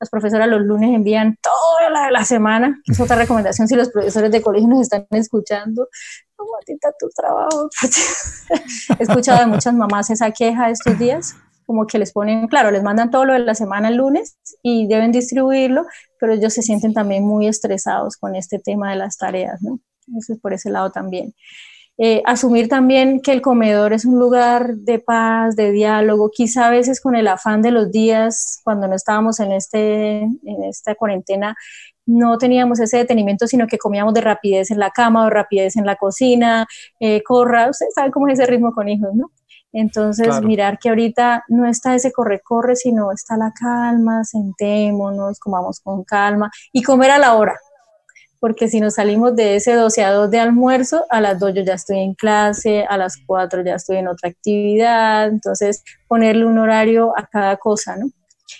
[0.00, 4.32] Las profesoras los lunes envían toda la, la semana, es otra recomendación si los profesores
[4.32, 5.88] de colegio nos están escuchando,
[6.38, 7.68] no, matita tu trabajo.
[8.98, 12.82] He escuchado de muchas mamás esa queja estos días, como que les ponen, claro, les
[12.82, 15.86] mandan todo lo de la semana el lunes y deben distribuirlo,
[16.18, 19.78] pero ellos se sienten también muy estresados con este tema de las tareas, ¿no?
[20.18, 21.34] Eso es por ese lado también.
[21.96, 26.70] Eh, asumir también que el comedor es un lugar de paz, de diálogo, quizá a
[26.70, 31.54] veces con el afán de los días, cuando no estábamos en, este, en esta cuarentena,
[32.04, 35.86] no teníamos ese detenimiento, sino que comíamos de rapidez en la cama o rapidez en
[35.86, 36.66] la cocina,
[36.98, 39.30] eh, corra, usted sabe cómo es ese ritmo con hijos, ¿no?
[39.72, 46.04] Entonces, mirar que ahorita no está ese corre-corre, sino está la calma, sentémonos, comamos con
[46.04, 47.56] calma y comer a la hora
[48.44, 51.62] porque si nos salimos de ese 12 a 2 de almuerzo, a las 2 yo
[51.62, 56.58] ya estoy en clase, a las 4 ya estoy en otra actividad, entonces ponerle un
[56.58, 58.10] horario a cada cosa, ¿no?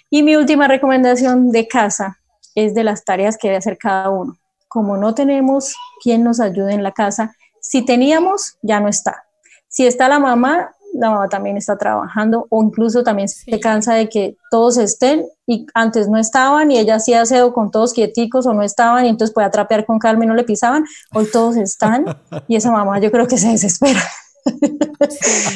[0.08, 2.16] Y mi última recomendación de casa
[2.54, 4.38] es de las tareas que debe hacer cada uno.
[4.68, 9.24] Como no tenemos quien nos ayude en la casa, Si teníamos, ya no está.
[9.68, 14.08] Si está la mamá, la mamá también está trabajando o incluso también se cansa de
[14.08, 18.54] que todos estén y antes no estaban y ella hacía aseo con todos quieticos o
[18.54, 20.84] no estaban y entonces podía trapear con calma y no le pisaban.
[21.12, 22.04] Hoy todos están
[22.48, 24.00] y esa mamá yo creo que se desespera.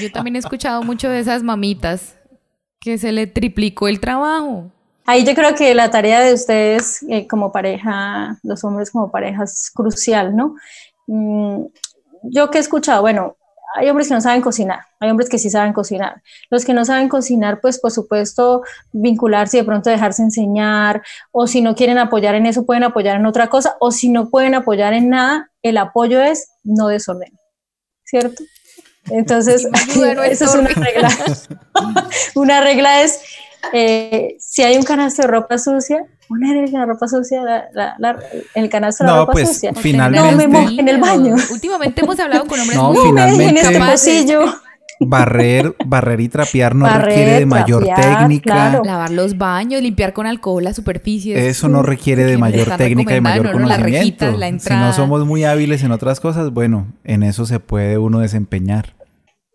[0.01, 2.17] yo también he escuchado mucho de esas mamitas
[2.81, 4.71] que se le triplicó el trabajo.
[5.07, 9.45] Ahí yo creo que la tarea de ustedes eh, como pareja, los hombres como pareja
[9.45, 10.57] es crucial, ¿no?
[11.07, 11.65] Mm,
[12.25, 13.38] yo que he escuchado, bueno,
[13.75, 16.23] hay hombres que no saben cocinar, hay hombres que sí saben cocinar.
[16.51, 21.03] Los que no saben cocinar, pues por supuesto vincularse y de pronto dejarse enseñar,
[21.33, 24.31] o si no quieren apoyar en eso, pueden apoyar en otra cosa, o si no
[24.31, 27.39] pueden apoyar en nada, el apoyo es no desorden,
[28.05, 28.43] ¿cierto?
[29.11, 29.69] Entonces,
[30.31, 31.11] eso es una regla.
[32.35, 33.21] una regla es,
[33.73, 37.43] eh, si hay un canasto de ropa sucia, poner la ropa sucia,
[38.55, 39.73] el canasto de la ropa pues, sucia.
[39.75, 41.35] Finalmente, no me en el baño.
[41.51, 44.45] Últimamente hemos hablado con hombres no, muy finalmente, en este pasillo.
[45.01, 48.81] Barrer, barrer y trapear no requiere de mayor técnica.
[48.85, 51.39] Lavar los baños, limpiar con alcohol las superficies.
[51.39, 54.27] Eso no requiere de mayor técnica y mayor conocimiento.
[54.59, 58.99] si no somos muy hábiles en otras cosas, bueno, en eso se puede uno desempeñar.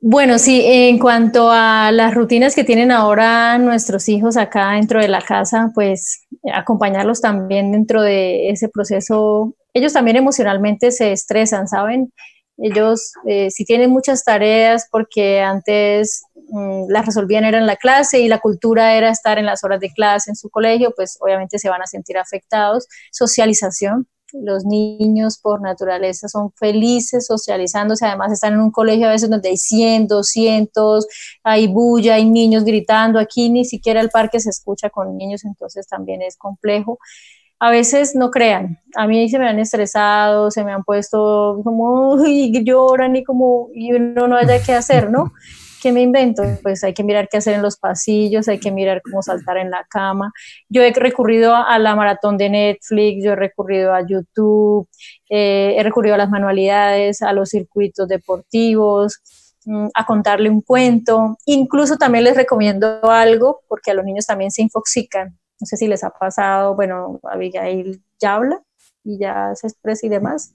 [0.06, 5.08] Bueno, sí, en cuanto a las rutinas que tienen ahora nuestros hijos acá dentro de
[5.08, 9.56] la casa, pues acompañarlos también dentro de ese proceso.
[9.74, 12.12] Ellos también emocionalmente se estresan, ¿saben?
[12.58, 18.20] Ellos eh, si tienen muchas tareas porque antes mm, las resolvían era en la clase
[18.20, 21.58] y la cultura era estar en las horas de clase en su colegio, pues obviamente
[21.58, 22.88] se van a sentir afectados.
[23.12, 29.30] Socialización, los niños por naturaleza son felices socializándose, además están en un colegio a veces
[29.30, 31.08] donde hay 100, 200,
[31.44, 35.88] hay bulla, hay niños gritando, aquí ni siquiera el parque se escucha con niños, entonces
[35.88, 37.00] también es complejo.
[37.60, 42.26] A veces no crean, a mí se me han estresado, se me han puesto como
[42.26, 45.32] y lloran y como y uno no haya qué hacer, ¿no?
[45.84, 46.44] ¿qué me invento?
[46.64, 49.70] Pues hay que mirar qué hacer en los pasillos, hay que mirar cómo saltar en
[49.70, 50.32] la cama.
[50.70, 54.88] Yo he recurrido a la maratón de Netflix, yo he recurrido a YouTube,
[55.30, 59.20] eh, he recurrido a las manualidades, a los circuitos deportivos,
[59.66, 61.38] mm, a contarle un cuento.
[61.46, 65.38] Incluso también les recomiendo algo, porque a los niños también se infoxican.
[65.60, 68.62] No sé si les ha pasado, bueno, Abigail ya habla
[69.04, 70.54] y ya se expresa y demás.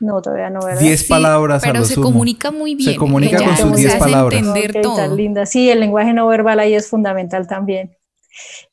[0.00, 0.80] No, todavía no, ¿verdad?
[0.80, 2.92] Diez palabras pero se comunica muy bien.
[2.92, 4.40] Se comunica con sus diez palabras.
[4.40, 5.14] Entender todo.
[5.14, 5.46] linda.
[5.46, 7.96] Sí, el lenguaje no verbal ahí es fundamental también.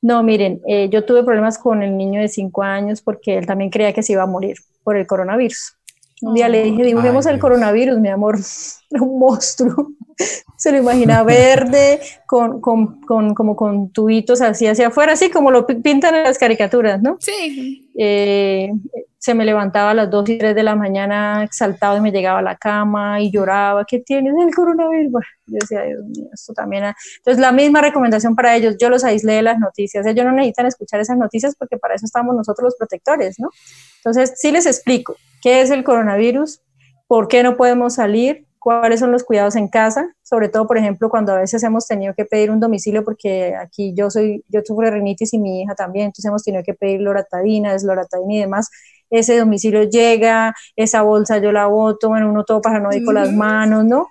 [0.01, 3.69] No, miren, eh, yo tuve problemas con el niño de cinco años porque él también
[3.69, 5.77] creía que se iba a morir por el coronavirus.
[6.21, 8.37] Un día le dije, dibujemos el coronavirus, mi amor,
[8.91, 9.91] un monstruo.
[10.57, 15.51] Se lo imagina verde, con, con, con, como con tubitos así hacia afuera, así como
[15.51, 17.17] lo pintan en las caricaturas, ¿no?
[17.19, 17.91] Sí.
[17.97, 18.71] Eh,
[19.25, 22.37] se me levantaba a las 2 y 3 de la mañana exaltado y me llegaba
[22.37, 25.25] a la cama y lloraba, ¿qué tienes el coronavirus?
[25.47, 26.83] yo decía, Dios mío, esto también...
[27.17, 30.67] Entonces, la misma recomendación para ellos, yo los aislé de las noticias, ellos no necesitan
[30.67, 33.49] escuchar esas noticias porque para eso estamos nosotros los protectores, ¿no?
[33.97, 36.61] Entonces, sí les explico qué es el coronavirus,
[37.07, 41.09] por qué no podemos salir, cuáles son los cuidados en casa, sobre todo, por ejemplo,
[41.09, 44.89] cuando a veces hemos tenido que pedir un domicilio, porque aquí yo soy, yo sufro
[44.89, 48.69] rinitis y mi hija también, entonces hemos tenido que pedir loratadina, desloratadina y demás,
[49.19, 53.85] ese domicilio llega, esa bolsa yo la boto, bueno, uno todo paranoico con las manos,
[53.85, 54.09] ¿no?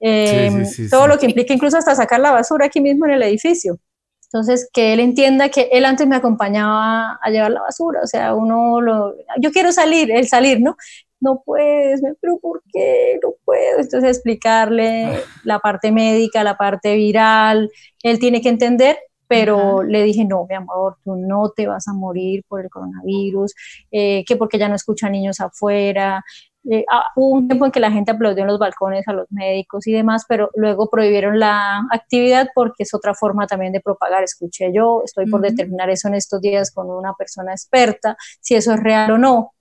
[0.00, 3.78] Eh, todo lo que implica incluso hasta sacar la basura aquí mismo en el edificio.
[4.24, 8.34] Entonces, que él entienda que él antes me acompañaba a llevar la basura, o sea,
[8.34, 10.76] uno lo, yo quiero salir, el salir, ¿no?
[11.20, 13.80] no puedes, pero ¿por qué no puedo?
[13.80, 15.20] Entonces explicarle ah.
[15.44, 17.70] la parte médica, la parte viral,
[18.02, 21.92] él tiene que entender, pero le dije, no, mi amor, tú no te vas a
[21.92, 23.54] morir por el coronavirus,
[23.90, 26.24] eh, que porque ya no escucha niños afuera.
[26.68, 29.26] Eh, ah, hubo un tiempo en que la gente aplaudió en los balcones a los
[29.30, 34.24] médicos y demás, pero luego prohibieron la actividad porque es otra forma también de propagar.
[34.24, 38.72] Escuché yo, estoy por determinar eso en estos días con una persona experta, si eso
[38.74, 39.55] es real o no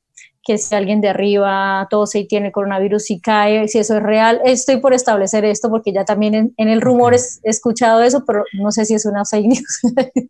[0.45, 4.39] que si alguien de arriba tose y tiene coronavirus y cae, si eso es real.
[4.45, 8.71] Estoy por establecer esto porque ya también en, el rumor he escuchado eso, pero no
[8.71, 9.81] sé si es una fake news.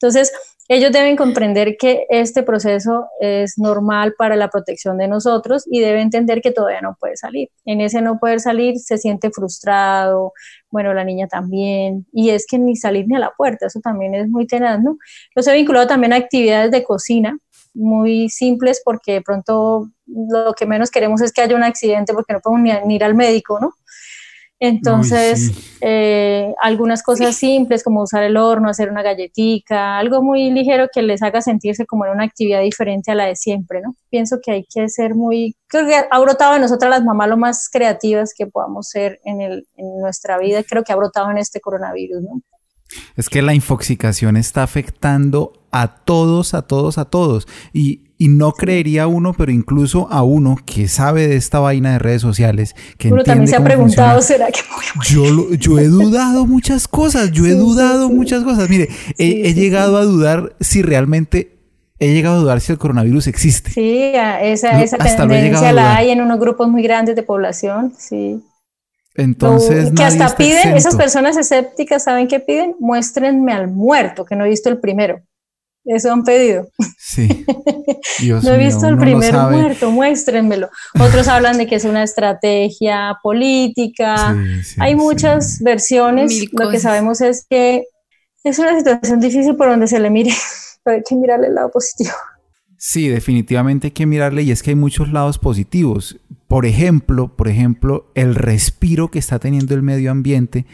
[0.00, 0.32] Entonces,
[0.66, 6.00] ellos deben comprender que este proceso es normal para la protección de nosotros y deben
[6.00, 7.50] entender que todavía no puede salir.
[7.66, 10.32] En ese no poder salir se siente frustrado,
[10.70, 14.14] bueno, la niña también, y es que ni salir ni a la puerta, eso también
[14.14, 14.96] es muy tenaz, ¿no?
[15.34, 17.38] Los he vinculado también a actividades de cocina,
[17.74, 22.32] muy simples porque de pronto lo que menos queremos es que haya un accidente porque
[22.32, 23.74] no podemos ni, ir al médico, ¿no?
[24.60, 25.50] Entonces,
[25.82, 31.02] eh, algunas cosas simples como usar el horno, hacer una galletica, algo muy ligero que
[31.02, 33.94] les haga sentirse como en una actividad diferente a la de siempre, ¿no?
[34.08, 37.36] Pienso que hay que ser muy, creo que ha brotado en nosotras las mamás lo
[37.36, 41.38] más creativas que podamos ser en, el, en nuestra vida, creo que ha brotado en
[41.38, 42.40] este coronavirus, ¿no?
[43.16, 47.48] Es que la infoxicación está afectando a todos, a todos, a todos.
[47.72, 52.22] Y, no creería uno, pero incluso a uno que sabe de esta vaina de redes
[52.22, 52.74] sociales.
[52.96, 54.60] Que uno también se ha preguntado, ¿será que
[55.06, 58.70] yo, yo he dudado muchas cosas, yo he dudado muchas cosas.
[58.70, 58.88] Mire,
[59.18, 61.58] he, llegado a dudar si realmente
[61.98, 63.70] he llegado a dudar si el coronavirus existe.
[63.72, 68.42] Sí, esa, esa tendencia la hay en unos grupos muy grandes de población, sí.
[69.14, 72.74] Entonces, que hasta piden, esas personas escépticas, ¿saben qué piden?
[72.80, 75.22] Muéstrenme al muerto, que no he visto el primero.
[75.84, 76.66] Eso han pedido.
[76.98, 77.44] Sí.
[78.42, 80.70] no he visto el primer muerto, muéstrenmelo.
[80.98, 84.34] Otros hablan de que es una estrategia política.
[84.78, 86.32] Hay muchas versiones.
[86.52, 87.84] Lo que sabemos es que
[88.44, 90.32] es una situación difícil por donde se le mire,
[90.84, 92.12] pero hay que mirarle el lado positivo.
[92.86, 96.18] Sí, definitivamente hay que mirarle y es que hay muchos lados positivos.
[96.54, 100.66] Por ejemplo, por ejemplo, el respiro que está teniendo el medio ambiente.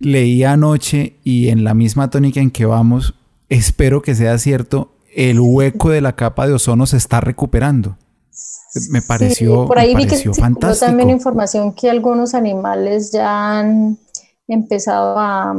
[0.00, 3.14] Leí anoche y en la misma tónica en que vamos,
[3.48, 7.96] espero que sea cierto, el hueco de la capa de ozono se está recuperando.
[8.90, 10.84] Me pareció, por ahí vi que, fantástico.
[10.84, 13.96] también información que algunos animales ya han
[14.48, 15.54] empezado a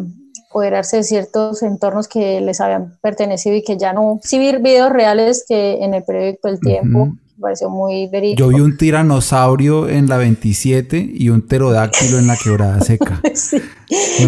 [0.49, 4.19] apoderarse de ciertos entornos que les habían pertenecido y que ya no.
[4.21, 8.39] Sí vi videos reales que en el periódico El Tiempo, pareció muy verídico.
[8.39, 13.21] Yo vi un tiranosaurio en la 27 y un pterodáctilo en la quebrada seca.
[13.33, 13.61] sí.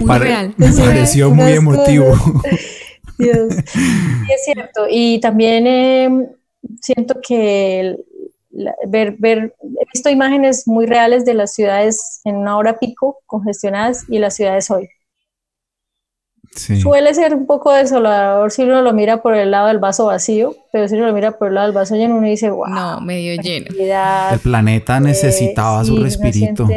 [0.02, 2.14] Me, pareció muy emotivo.
[3.18, 3.54] Dios.
[3.66, 3.80] Sí,
[4.34, 4.86] es cierto.
[4.90, 6.28] Y también em,
[6.82, 7.98] siento que
[8.88, 14.06] ver, ver, he visto imágenes muy reales de las ciudades en una hora pico congestionadas
[14.10, 14.90] y las ciudades hoy.
[16.58, 20.56] Suele ser un poco desolador si uno lo mira por el lado del vaso vacío,
[20.72, 22.68] pero si uno lo mira por el lado del vaso lleno, uno dice, wow.
[22.68, 23.68] No, medio lleno.
[24.32, 26.68] El planeta necesitaba su respirito.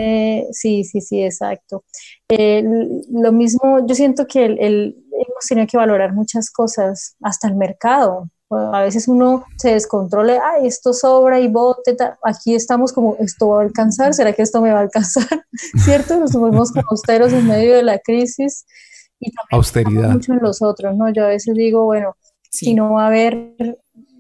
[0.53, 1.85] sí, sí, sí, exacto.
[2.29, 2.63] Eh,
[3.11, 8.29] lo mismo, yo siento que el, hemos tenido que valorar muchas cosas, hasta el mercado.
[8.51, 13.61] A veces uno se descontrole, ay, esto sobra y bote, aquí estamos como, esto va
[13.61, 15.47] a alcanzar, ¿será que esto me va a alcanzar?
[15.85, 16.19] ¿Cierto?
[16.19, 18.67] Nos fuimos como austeros en medio de la crisis
[19.21, 20.11] y austeridad.
[20.11, 21.11] mucho en los otros, ¿no?
[21.11, 22.17] Yo a veces digo, bueno,
[22.51, 23.55] si no va a haber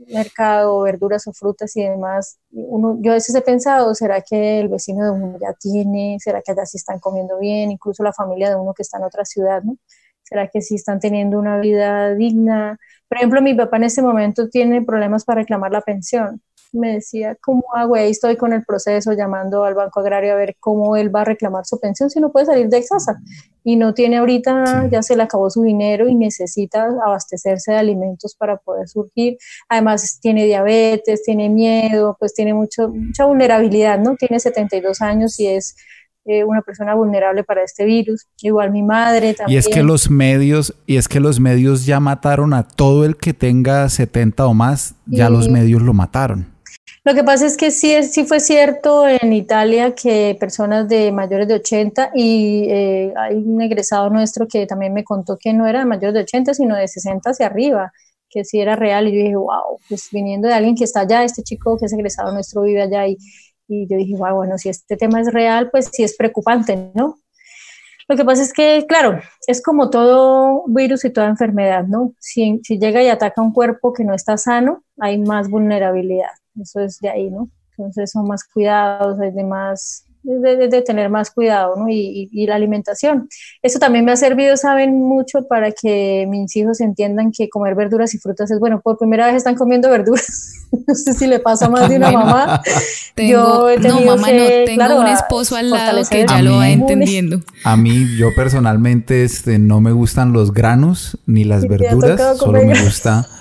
[0.08, 4.68] mercado, verduras o frutas y demás, uno, yo a veces he pensado, ¿será que el
[4.68, 6.18] vecino de uno ya tiene?
[6.20, 7.70] ¿Será que allá sí están comiendo bien?
[7.70, 9.76] Incluso la familia de uno que está en otra ciudad, ¿no?
[10.22, 12.78] ¿Será que sí están teniendo una vida digna?
[13.08, 16.40] Por ejemplo, mi papá en este momento tiene problemas para reclamar la pensión
[16.72, 17.94] me decía, ¿cómo hago?
[17.94, 21.24] Ahí estoy con el proceso llamando al Banco Agrario a ver cómo él va a
[21.24, 23.20] reclamar su pensión si no puede salir de casa
[23.62, 28.34] y no tiene ahorita, ya se le acabó su dinero y necesita abastecerse de alimentos
[28.34, 29.36] para poder surgir.
[29.68, 34.16] Además tiene diabetes, tiene miedo, pues tiene mucho, mucha vulnerabilidad, ¿no?
[34.16, 35.76] Tiene 72 años y es
[36.26, 38.26] eh, una persona vulnerable para este virus.
[38.40, 39.56] Igual mi madre también.
[39.56, 43.16] Y es que los medios, y es que los medios ya mataron a todo el
[43.16, 46.46] que tenga 70 o más, ya los medios lo mataron.
[47.02, 51.48] Lo que pasa es que sí, sí fue cierto en Italia que personas de mayores
[51.48, 55.78] de 80 y eh, hay un egresado nuestro que también me contó que no era
[55.80, 57.90] de mayores de 80, sino de 60 hacia arriba,
[58.28, 59.08] que sí era real.
[59.08, 61.92] Y yo dije, wow, pues viniendo de alguien que está allá, este chico que es
[61.94, 63.16] egresado nuestro vive allá y,
[63.66, 67.16] y yo dije, wow, bueno, si este tema es real, pues sí es preocupante, ¿no?
[68.08, 72.12] Lo que pasa es que, claro, es como todo virus y toda enfermedad, ¿no?
[72.18, 76.80] Si, si llega y ataca un cuerpo que no está sano, hay más vulnerabilidad eso
[76.80, 77.48] es de ahí, ¿no?
[77.76, 81.86] Entonces son más cuidados, hay de más, de, tener más cuidado, ¿no?
[81.88, 83.28] Y, la alimentación.
[83.62, 88.14] Eso también me ha servido, saben, mucho para que mis hijos entiendan que comer verduras
[88.14, 88.80] y frutas es bueno.
[88.82, 90.52] Por primera vez están comiendo verduras.
[90.86, 92.60] no sé si le pasa más de una mamá.
[93.16, 96.68] yo he tenido no, mamá, no, tengo un esposo al lado que ya lo va
[96.68, 97.40] entendiendo.
[97.64, 102.78] A mí, yo personalmente, este, no me gustan los granos ni las verduras, solo me
[102.82, 103.26] gusta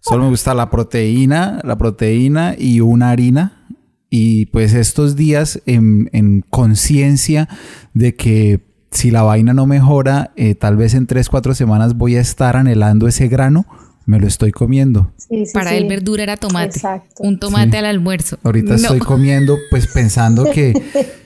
[0.00, 3.66] Solo me gusta la proteína, la proteína y una harina.
[4.08, 7.48] Y pues estos días en, conciencia
[7.94, 12.16] de que si la vaina no mejora, eh, tal vez en 3, 4 semanas voy
[12.16, 13.66] a estar anhelando ese grano,
[14.06, 15.12] me lo estoy comiendo.
[15.52, 16.80] Para el verdura era tomate.
[17.20, 18.38] Un tomate al almuerzo.
[18.42, 20.72] Ahorita estoy comiendo pues pensando que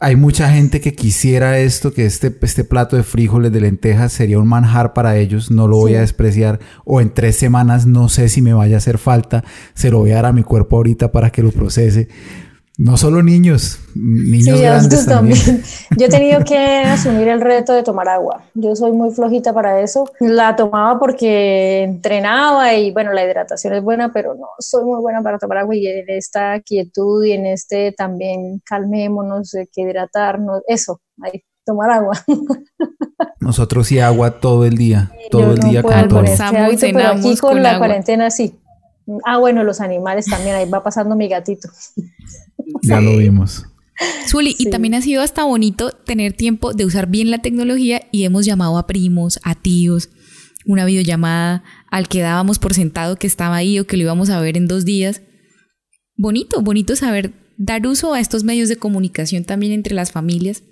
[0.00, 4.38] hay mucha gente que quisiera esto, que este, este plato de frijoles de lentejas sería
[4.38, 8.28] un manjar para ellos, no lo voy a despreciar, o en tres semanas no sé
[8.28, 9.44] si me vaya a hacer falta,
[9.74, 12.08] se lo voy a dar a mi cuerpo ahorita para que lo procese.
[12.78, 15.64] No solo niños, niños grandes también.
[15.98, 18.44] Yo he tenido que asumir el reto de tomar agua.
[18.54, 20.08] Yo soy muy flojita para eso.
[20.20, 25.22] La tomaba porque entrenaba y bueno, la hidratación es buena, pero no soy muy buena
[25.22, 30.62] para tomar agua y en esta quietud y en este también calmémonos, hay que hidratarnos,
[30.68, 32.14] eso, hay tomar agua.
[33.40, 36.24] Nosotros sí agua todo el día, todo el día con todo.
[36.80, 38.54] pero aquí con, la cuarentena sí.
[39.24, 41.68] Ah, bueno, los animales también, ahí va pasando mi gatito.
[42.82, 43.64] Ya lo vimos.
[44.28, 48.24] Zuli, y también ha sido hasta bonito tener tiempo de usar bien la tecnología y
[48.24, 50.10] hemos llamado a primos, a tíos,
[50.66, 54.40] una videollamada al que dábamos por sentado que estaba ahí o que lo íbamos a
[54.40, 55.22] ver en dos días.
[56.16, 60.62] Bonito, bonito saber dar uso a estos medios de comunicación también entre las familias,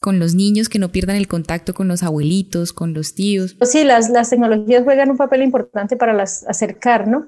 [0.00, 3.56] con los niños que no pierdan el contacto con los abuelitos, con los tíos.
[3.62, 7.26] Sí, las, las tecnologías juegan un papel importante para las, acercar, ¿no?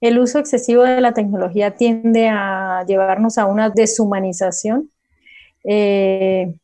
[0.00, 4.90] El uso excesivo de la tecnología tiende a llevarnos a una deshumanización.
[5.64, 6.54] Eh,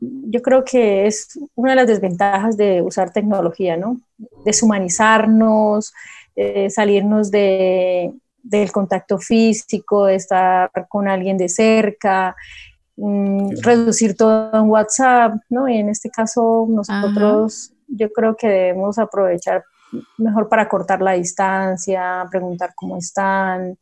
[0.00, 4.00] yo creo que es una de las desventajas de usar tecnología, ¿no?
[4.44, 5.92] Deshumanizarnos,
[6.34, 8.12] eh, salirnos de,
[8.42, 12.34] del contacto físico, de estar con alguien de cerca,
[12.96, 15.68] mm, reducir todo en WhatsApp, ¿no?
[15.68, 19.64] Y en este caso nosotros yo creo que debemos aprovechar
[20.18, 23.76] mejor para cortar la distancia, preguntar cómo están.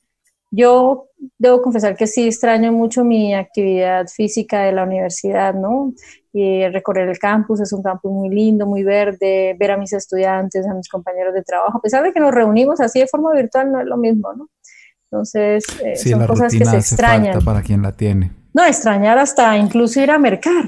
[0.50, 1.06] Yo
[1.38, 5.92] debo confesar que sí extraño mucho mi actividad física de la universidad, ¿no?
[6.32, 10.66] Y recorrer el campus, es un campus muy lindo, muy verde, ver a mis estudiantes,
[10.66, 13.70] a mis compañeros de trabajo, a pesar de que nos reunimos así de forma virtual,
[13.70, 14.48] no es lo mismo, ¿no?
[15.10, 17.44] Entonces, eh, son cosas que se extrañan.
[17.44, 18.32] para quien la tiene.
[18.52, 20.64] No, extrañar hasta incluso ir a mercar,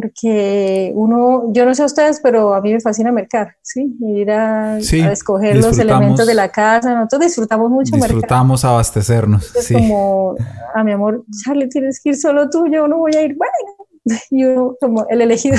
[0.00, 3.96] porque uno, yo no sé a ustedes, pero a mí me fascina mercar, ¿sí?
[4.00, 10.36] Ir a, escoger los elementos de la casa, nosotros disfrutamos mucho Disfrutamos abastecernos, es como,
[10.74, 13.78] a mi amor, Charlie, tienes que ir solo tú, yo no voy a ir, bueno,
[14.30, 15.56] y uno como el elegido.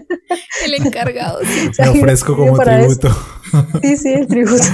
[0.64, 1.40] el encargado.
[1.78, 3.10] Me ofrezco como tributo.
[3.82, 4.64] Sí, sí, el tributo.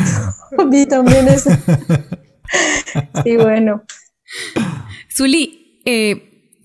[0.58, 1.50] A mí también eso.
[3.24, 3.82] Sí, bueno.
[5.14, 6.60] Zuli, eh,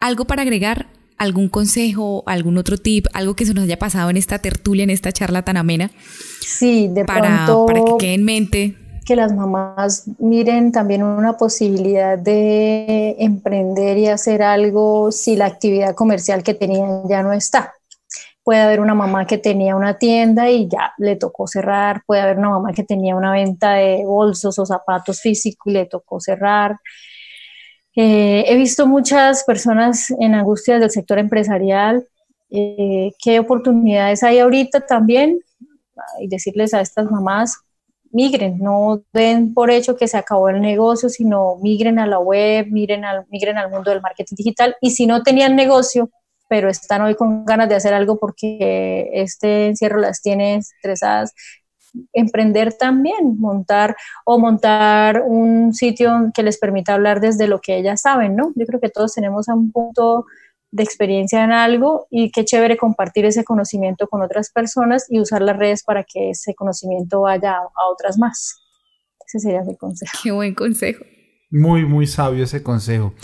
[0.00, 0.88] ¿algo para agregar?
[1.18, 4.90] Algún consejo, algún otro tip, algo que se nos haya pasado en esta tertulia, en
[4.90, 5.90] esta charla tan amena.
[6.40, 8.76] Sí, de para, para que quede en mente.
[9.04, 15.94] Que las mamás miren también una posibilidad de emprender y hacer algo si la actividad
[15.94, 17.72] comercial que tenían ya no está.
[18.42, 22.02] Puede haber una mamá que tenía una tienda y ya le tocó cerrar.
[22.06, 25.86] Puede haber una mamá que tenía una venta de bolsos o zapatos físicos y le
[25.86, 26.76] tocó cerrar
[27.96, 32.06] eh, he visto muchas personas en angustia del sector empresarial.
[32.50, 35.40] Eh, ¿Qué oportunidades hay ahorita también?
[36.20, 37.56] Y decirles a estas mamás,
[38.12, 42.66] migren, no den por hecho que se acabó el negocio, sino migren a la web,
[42.70, 44.76] migren al, migren al mundo del marketing digital.
[44.82, 46.10] Y si no tenían negocio,
[46.48, 51.32] pero están hoy con ganas de hacer algo porque este encierro las tiene estresadas,
[52.12, 58.02] emprender también, montar o montar un sitio que les permita hablar desde lo que ellas
[58.02, 58.52] saben, ¿no?
[58.54, 60.26] Yo creo que todos tenemos un punto
[60.70, 65.42] de experiencia en algo y qué chévere compartir ese conocimiento con otras personas y usar
[65.42, 68.60] las redes para que ese conocimiento vaya a, otras más.
[69.26, 70.12] Ese sería mi consejo.
[70.22, 71.04] Qué buen consejo.
[71.50, 73.14] Muy, muy sabio ese consejo.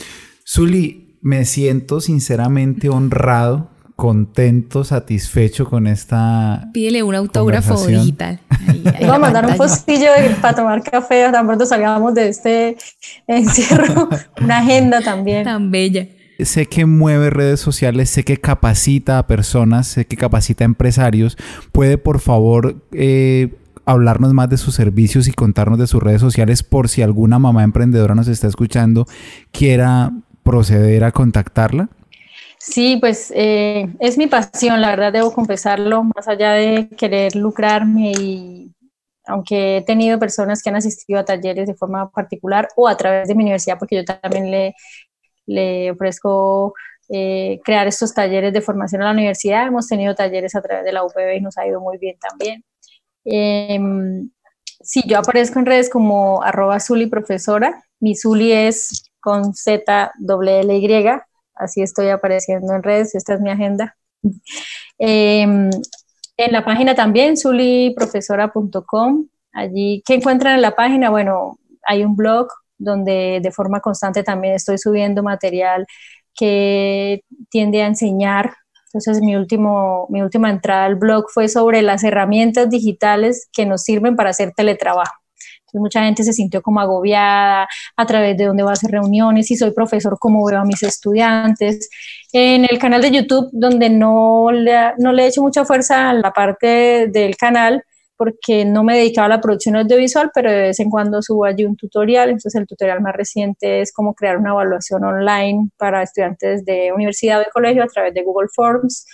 [0.46, 3.71] Zuli, me siento sinceramente honrado
[4.02, 6.68] contento, satisfecho con esta.
[6.72, 8.40] Pídele un autógrafo digital.
[8.98, 10.08] Voy a mandar un postillo
[10.40, 12.76] para tomar café, tan pronto salgamos de este
[13.28, 14.08] encierro,
[14.42, 15.44] una agenda también.
[15.44, 16.08] Tan bella.
[16.40, 21.38] Sé que mueve redes sociales, sé que capacita a personas, sé que capacita a empresarios.
[21.70, 23.54] ¿Puede, por favor, eh,
[23.86, 27.62] hablarnos más de sus servicios y contarnos de sus redes sociales por si alguna mamá
[27.62, 29.06] emprendedora nos está escuchando,
[29.52, 30.10] quiera
[30.42, 31.88] proceder a contactarla?
[32.64, 38.12] Sí, pues eh, es mi pasión, la verdad debo confesarlo, más allá de querer lucrarme
[38.16, 38.72] y
[39.26, 43.26] aunque he tenido personas que han asistido a talleres de forma particular o a través
[43.28, 44.74] de mi universidad, porque yo también le,
[45.46, 46.74] le ofrezco
[47.08, 50.92] eh, crear estos talleres de formación a la universidad, hemos tenido talleres a través de
[50.92, 52.64] la UPB y nos ha ido muy bien también.
[53.24, 53.80] Eh,
[54.80, 60.76] sí, yo aparezco en redes como arroba Zuli profesora, mi Zuli es con Z L
[60.76, 60.88] Y
[61.54, 63.96] así estoy apareciendo en redes, esta es mi agenda.
[64.98, 65.70] Em,
[66.36, 71.10] en la página también, suliprofesora.com, allí, ¿qué encuentran en la página?
[71.10, 72.48] Bueno, hay un blog
[72.78, 75.86] donde de forma constante también estoy subiendo material
[76.34, 78.54] que tiende a enseñar.
[78.86, 83.82] Entonces, mi, último, mi última entrada al blog fue sobre las herramientas digitales que nos
[83.82, 85.21] sirven para hacer teletrabajo.
[85.72, 87.66] Entonces mucha gente se sintió como agobiada
[87.96, 90.82] a través de dónde voy a hacer reuniones, si soy profesor, cómo veo a mis
[90.82, 91.88] estudiantes.
[92.32, 96.14] En el canal de YouTube, donde no le, no le he hecho mucha fuerza a
[96.14, 97.82] la parte del canal,
[98.18, 101.64] porque no me dedicaba a la producción audiovisual, pero de vez en cuando subo allí
[101.64, 102.28] un tutorial.
[102.28, 107.38] Entonces el tutorial más reciente es cómo crear una evaluación online para estudiantes de universidad
[107.38, 109.06] o de colegio a través de Google Forms.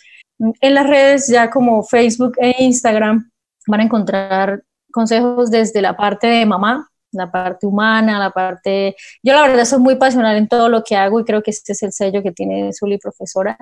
[0.60, 3.30] En las redes ya como Facebook e Instagram
[3.66, 8.96] van a encontrar consejos desde la parte de mamá, la parte humana, la parte...
[9.22, 11.72] Yo la verdad soy muy pasional en todo lo que hago y creo que este
[11.72, 13.56] es el sello que tiene Zully Profesora.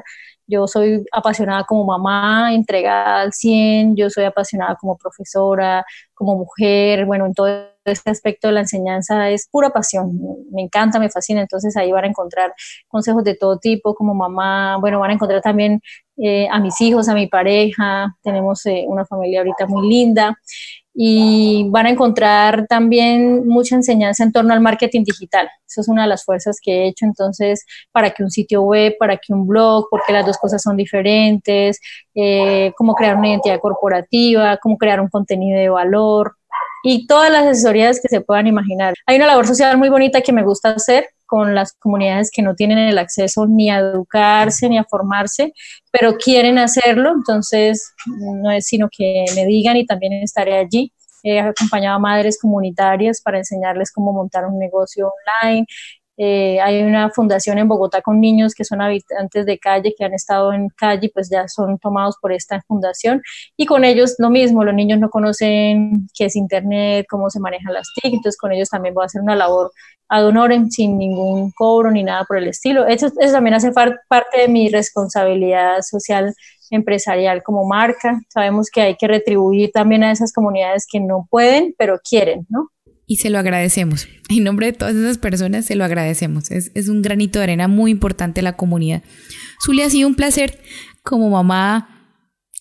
[0.47, 7.05] Yo soy apasionada como mamá, entregada al 100, yo soy apasionada como profesora, como mujer,
[7.05, 7.49] bueno, en todo
[7.85, 10.19] este aspecto de la enseñanza es pura pasión,
[10.51, 12.53] me encanta, me fascina, entonces ahí van a encontrar
[12.89, 15.81] consejos de todo tipo como mamá, bueno, van a encontrar también
[16.17, 20.37] eh, a mis hijos, a mi pareja, tenemos eh, una familia ahorita muy linda
[20.99, 25.47] y van a encontrar también mucha enseñanza en torno al marketing digital.
[25.69, 28.97] Eso es una de las fuerzas que he hecho entonces para que un sitio web,
[28.99, 31.79] para que un blog, porque las dos cosas son diferentes,
[32.15, 36.35] eh, cómo crear una identidad corporativa, cómo crear un contenido de valor
[36.83, 38.95] y todas las asesorías que se puedan imaginar.
[39.05, 42.55] Hay una labor social muy bonita que me gusta hacer con las comunidades que no
[42.55, 45.53] tienen el acceso ni a educarse ni a formarse,
[45.91, 50.93] pero quieren hacerlo, entonces no es sino que me digan y también estaré allí.
[51.23, 55.11] He acompañado a madres comunitarias para enseñarles cómo montar un negocio
[55.43, 55.67] online,
[56.17, 60.15] eh, hay una fundación en Bogotá con niños que son habitantes de calle, que han
[60.15, 63.23] estado en calle, pues ya son tomados por esta fundación.
[63.57, 67.75] Y con ellos lo mismo, los niños no conocen qué es Internet, cómo se manejan
[67.75, 69.71] las TIC, entonces con ellos también voy a hacer una labor
[70.09, 72.87] ad honorem sin ningún cobro ni nada por el estilo.
[72.87, 76.35] Eso, eso también hace parte de mi responsabilidad social
[76.71, 78.21] empresarial como marca.
[78.29, 82.71] Sabemos que hay que retribuir también a esas comunidades que no pueden, pero quieren, ¿no?
[83.07, 84.09] Y se lo agradecemos.
[84.29, 86.51] En nombre de todas esas personas, se lo agradecemos.
[86.51, 89.03] Es, un granito de arena muy importante la comunidad.
[89.65, 90.59] Zuli, ha sido un placer
[91.03, 92.13] como mamá,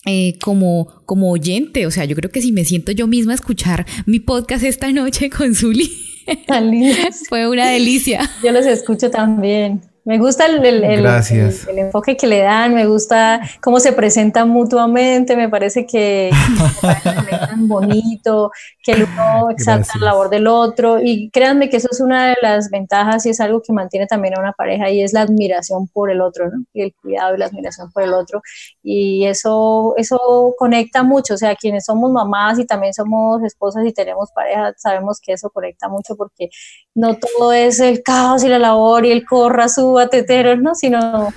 [0.06, 1.86] eh, como, como oyente.
[1.86, 4.92] O sea, yo creo que si me siento yo misma a escuchar mi podcast esta
[4.92, 5.92] noche con Zuli,
[7.28, 8.30] fue una delicia.
[8.42, 9.82] Yo los escucho también.
[10.06, 14.48] Me gusta el, el, el, el, enfoque que le dan, me gusta cómo se presentan
[14.48, 17.02] mutuamente, me parece que, es
[17.40, 18.52] tan bonito,
[18.84, 22.36] que el uno exalta la labor del otro y créanme que eso es una de
[22.40, 25.88] las ventajas y es algo que mantiene también a una pareja y es la admiración
[25.88, 26.64] por el otro, ¿no?
[26.72, 28.42] Y el cuidado y la admiración por el otro
[28.84, 33.92] y eso, eso conecta mucho, o sea, quienes somos mamás y también somos esposas y
[33.92, 36.48] tenemos pareja, sabemos que eso conecta mucho porque
[36.96, 40.74] no todo es el caos y la labor y el corra, su teteros, ¿no?
[40.74, 41.32] Sino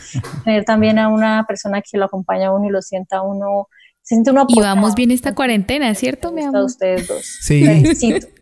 [0.45, 3.67] tener también a una persona que lo acompaña a uno y lo sienta a uno.
[4.01, 6.63] Se siente uno y vamos bien esta cuarentena, ¿cierto, mi amor?
[6.63, 7.25] ustedes dos.
[7.41, 7.65] Sí.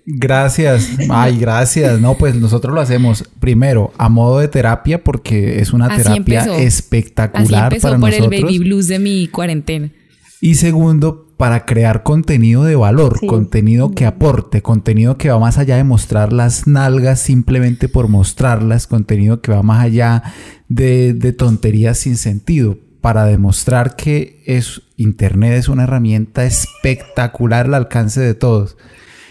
[0.10, 0.90] Gracias.
[1.10, 2.00] Ay, gracias.
[2.00, 7.74] No, pues nosotros lo hacemos primero a modo de terapia porque es una terapia espectacular
[7.74, 9.92] Así empezó por el baby blues de mi cuarentena.
[10.40, 15.78] Y segundo, para crear contenido de valor, contenido que aporte, contenido que va más allá
[15.78, 20.24] de mostrar las nalgas simplemente por mostrarlas, contenido que va más allá
[20.68, 27.76] de, de tonterías sin sentido, para demostrar que es, Internet es una herramienta espectacular al
[27.76, 28.76] alcance de todos.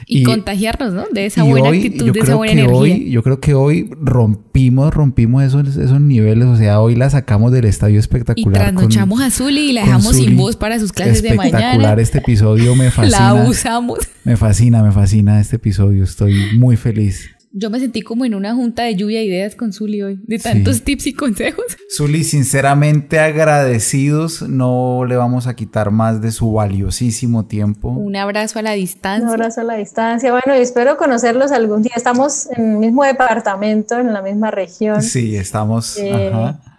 [0.09, 1.05] Y, contagiarnos, ¿no?
[1.11, 2.77] De esa buena actitud, de esa buena energía.
[2.77, 6.47] Hoy, yo creo que hoy rompimos, rompimos esos, esos niveles.
[6.47, 8.63] O sea, hoy la sacamos del estadio espectacular.
[8.63, 11.59] Y trasnochamos a Zully y la dejamos sin voz para sus clases de mañana.
[11.59, 13.35] Espectacular este episodio, me fascina.
[13.35, 13.99] La usamos.
[14.23, 16.05] Me fascina, me fascina este episodio.
[16.05, 17.36] Estoy muy feliz.
[17.59, 20.39] Yo me sentí como en una junta de lluvia de ideas con Zully hoy, de
[20.39, 21.65] tantos tips y consejos.
[21.97, 27.89] Zully, sinceramente agradecidos, no le vamos a quitar más de su valiosísimo tiempo.
[27.89, 29.27] Un abrazo a la distancia.
[29.27, 30.33] Un abrazo a la distancia.
[30.33, 31.93] Bueno, y espero conocerlos algún día.
[31.97, 35.01] Estamos en el mismo departamento, en la misma región.
[35.01, 35.97] Sí, estamos.
[35.97, 36.31] Eh,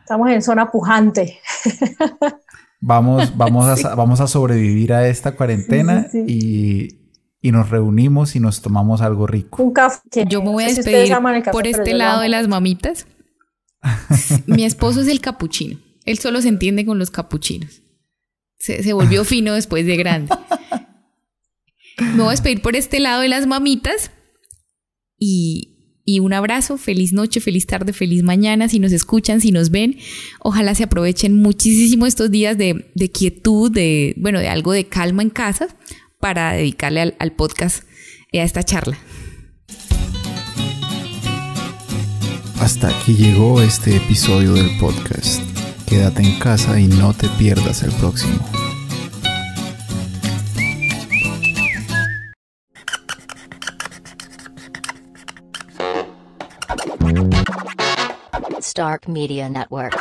[0.01, 1.39] estamos en zona pujante.
[2.81, 7.06] Vamos, vamos, a, vamos a sobrevivir a esta cuarentena y
[7.47, 9.63] y nos reunimos y nos tomamos algo rico.
[9.63, 10.01] Un café.
[10.27, 11.15] Yo me voy a despedir
[11.49, 13.07] por este lado de las mamitas.
[14.47, 15.79] Mi esposo es el capuchino.
[16.03, 17.81] Él solo se entiende con los capuchinos.
[18.59, 20.35] Se, volvió fino después de grande.
[22.01, 24.11] Me voy a despedir por este lado de las mamitas
[25.17, 29.71] y, y, un abrazo, feliz noche, feliz tarde, feliz mañana, si nos escuchan, si nos
[29.71, 29.97] ven,
[30.41, 35.21] ojalá se aprovechen muchísimo estos días de, de quietud, de, bueno, de algo de calma
[35.21, 35.69] en casa,
[36.19, 37.83] para dedicarle al, podcast
[38.31, 38.97] y a esta charla.
[42.59, 45.41] Hasta aquí llegó este episodio del podcast.
[45.87, 48.39] Quédate en casa y no te pierdas el próximo.
[58.59, 59.95] Stark Media Network.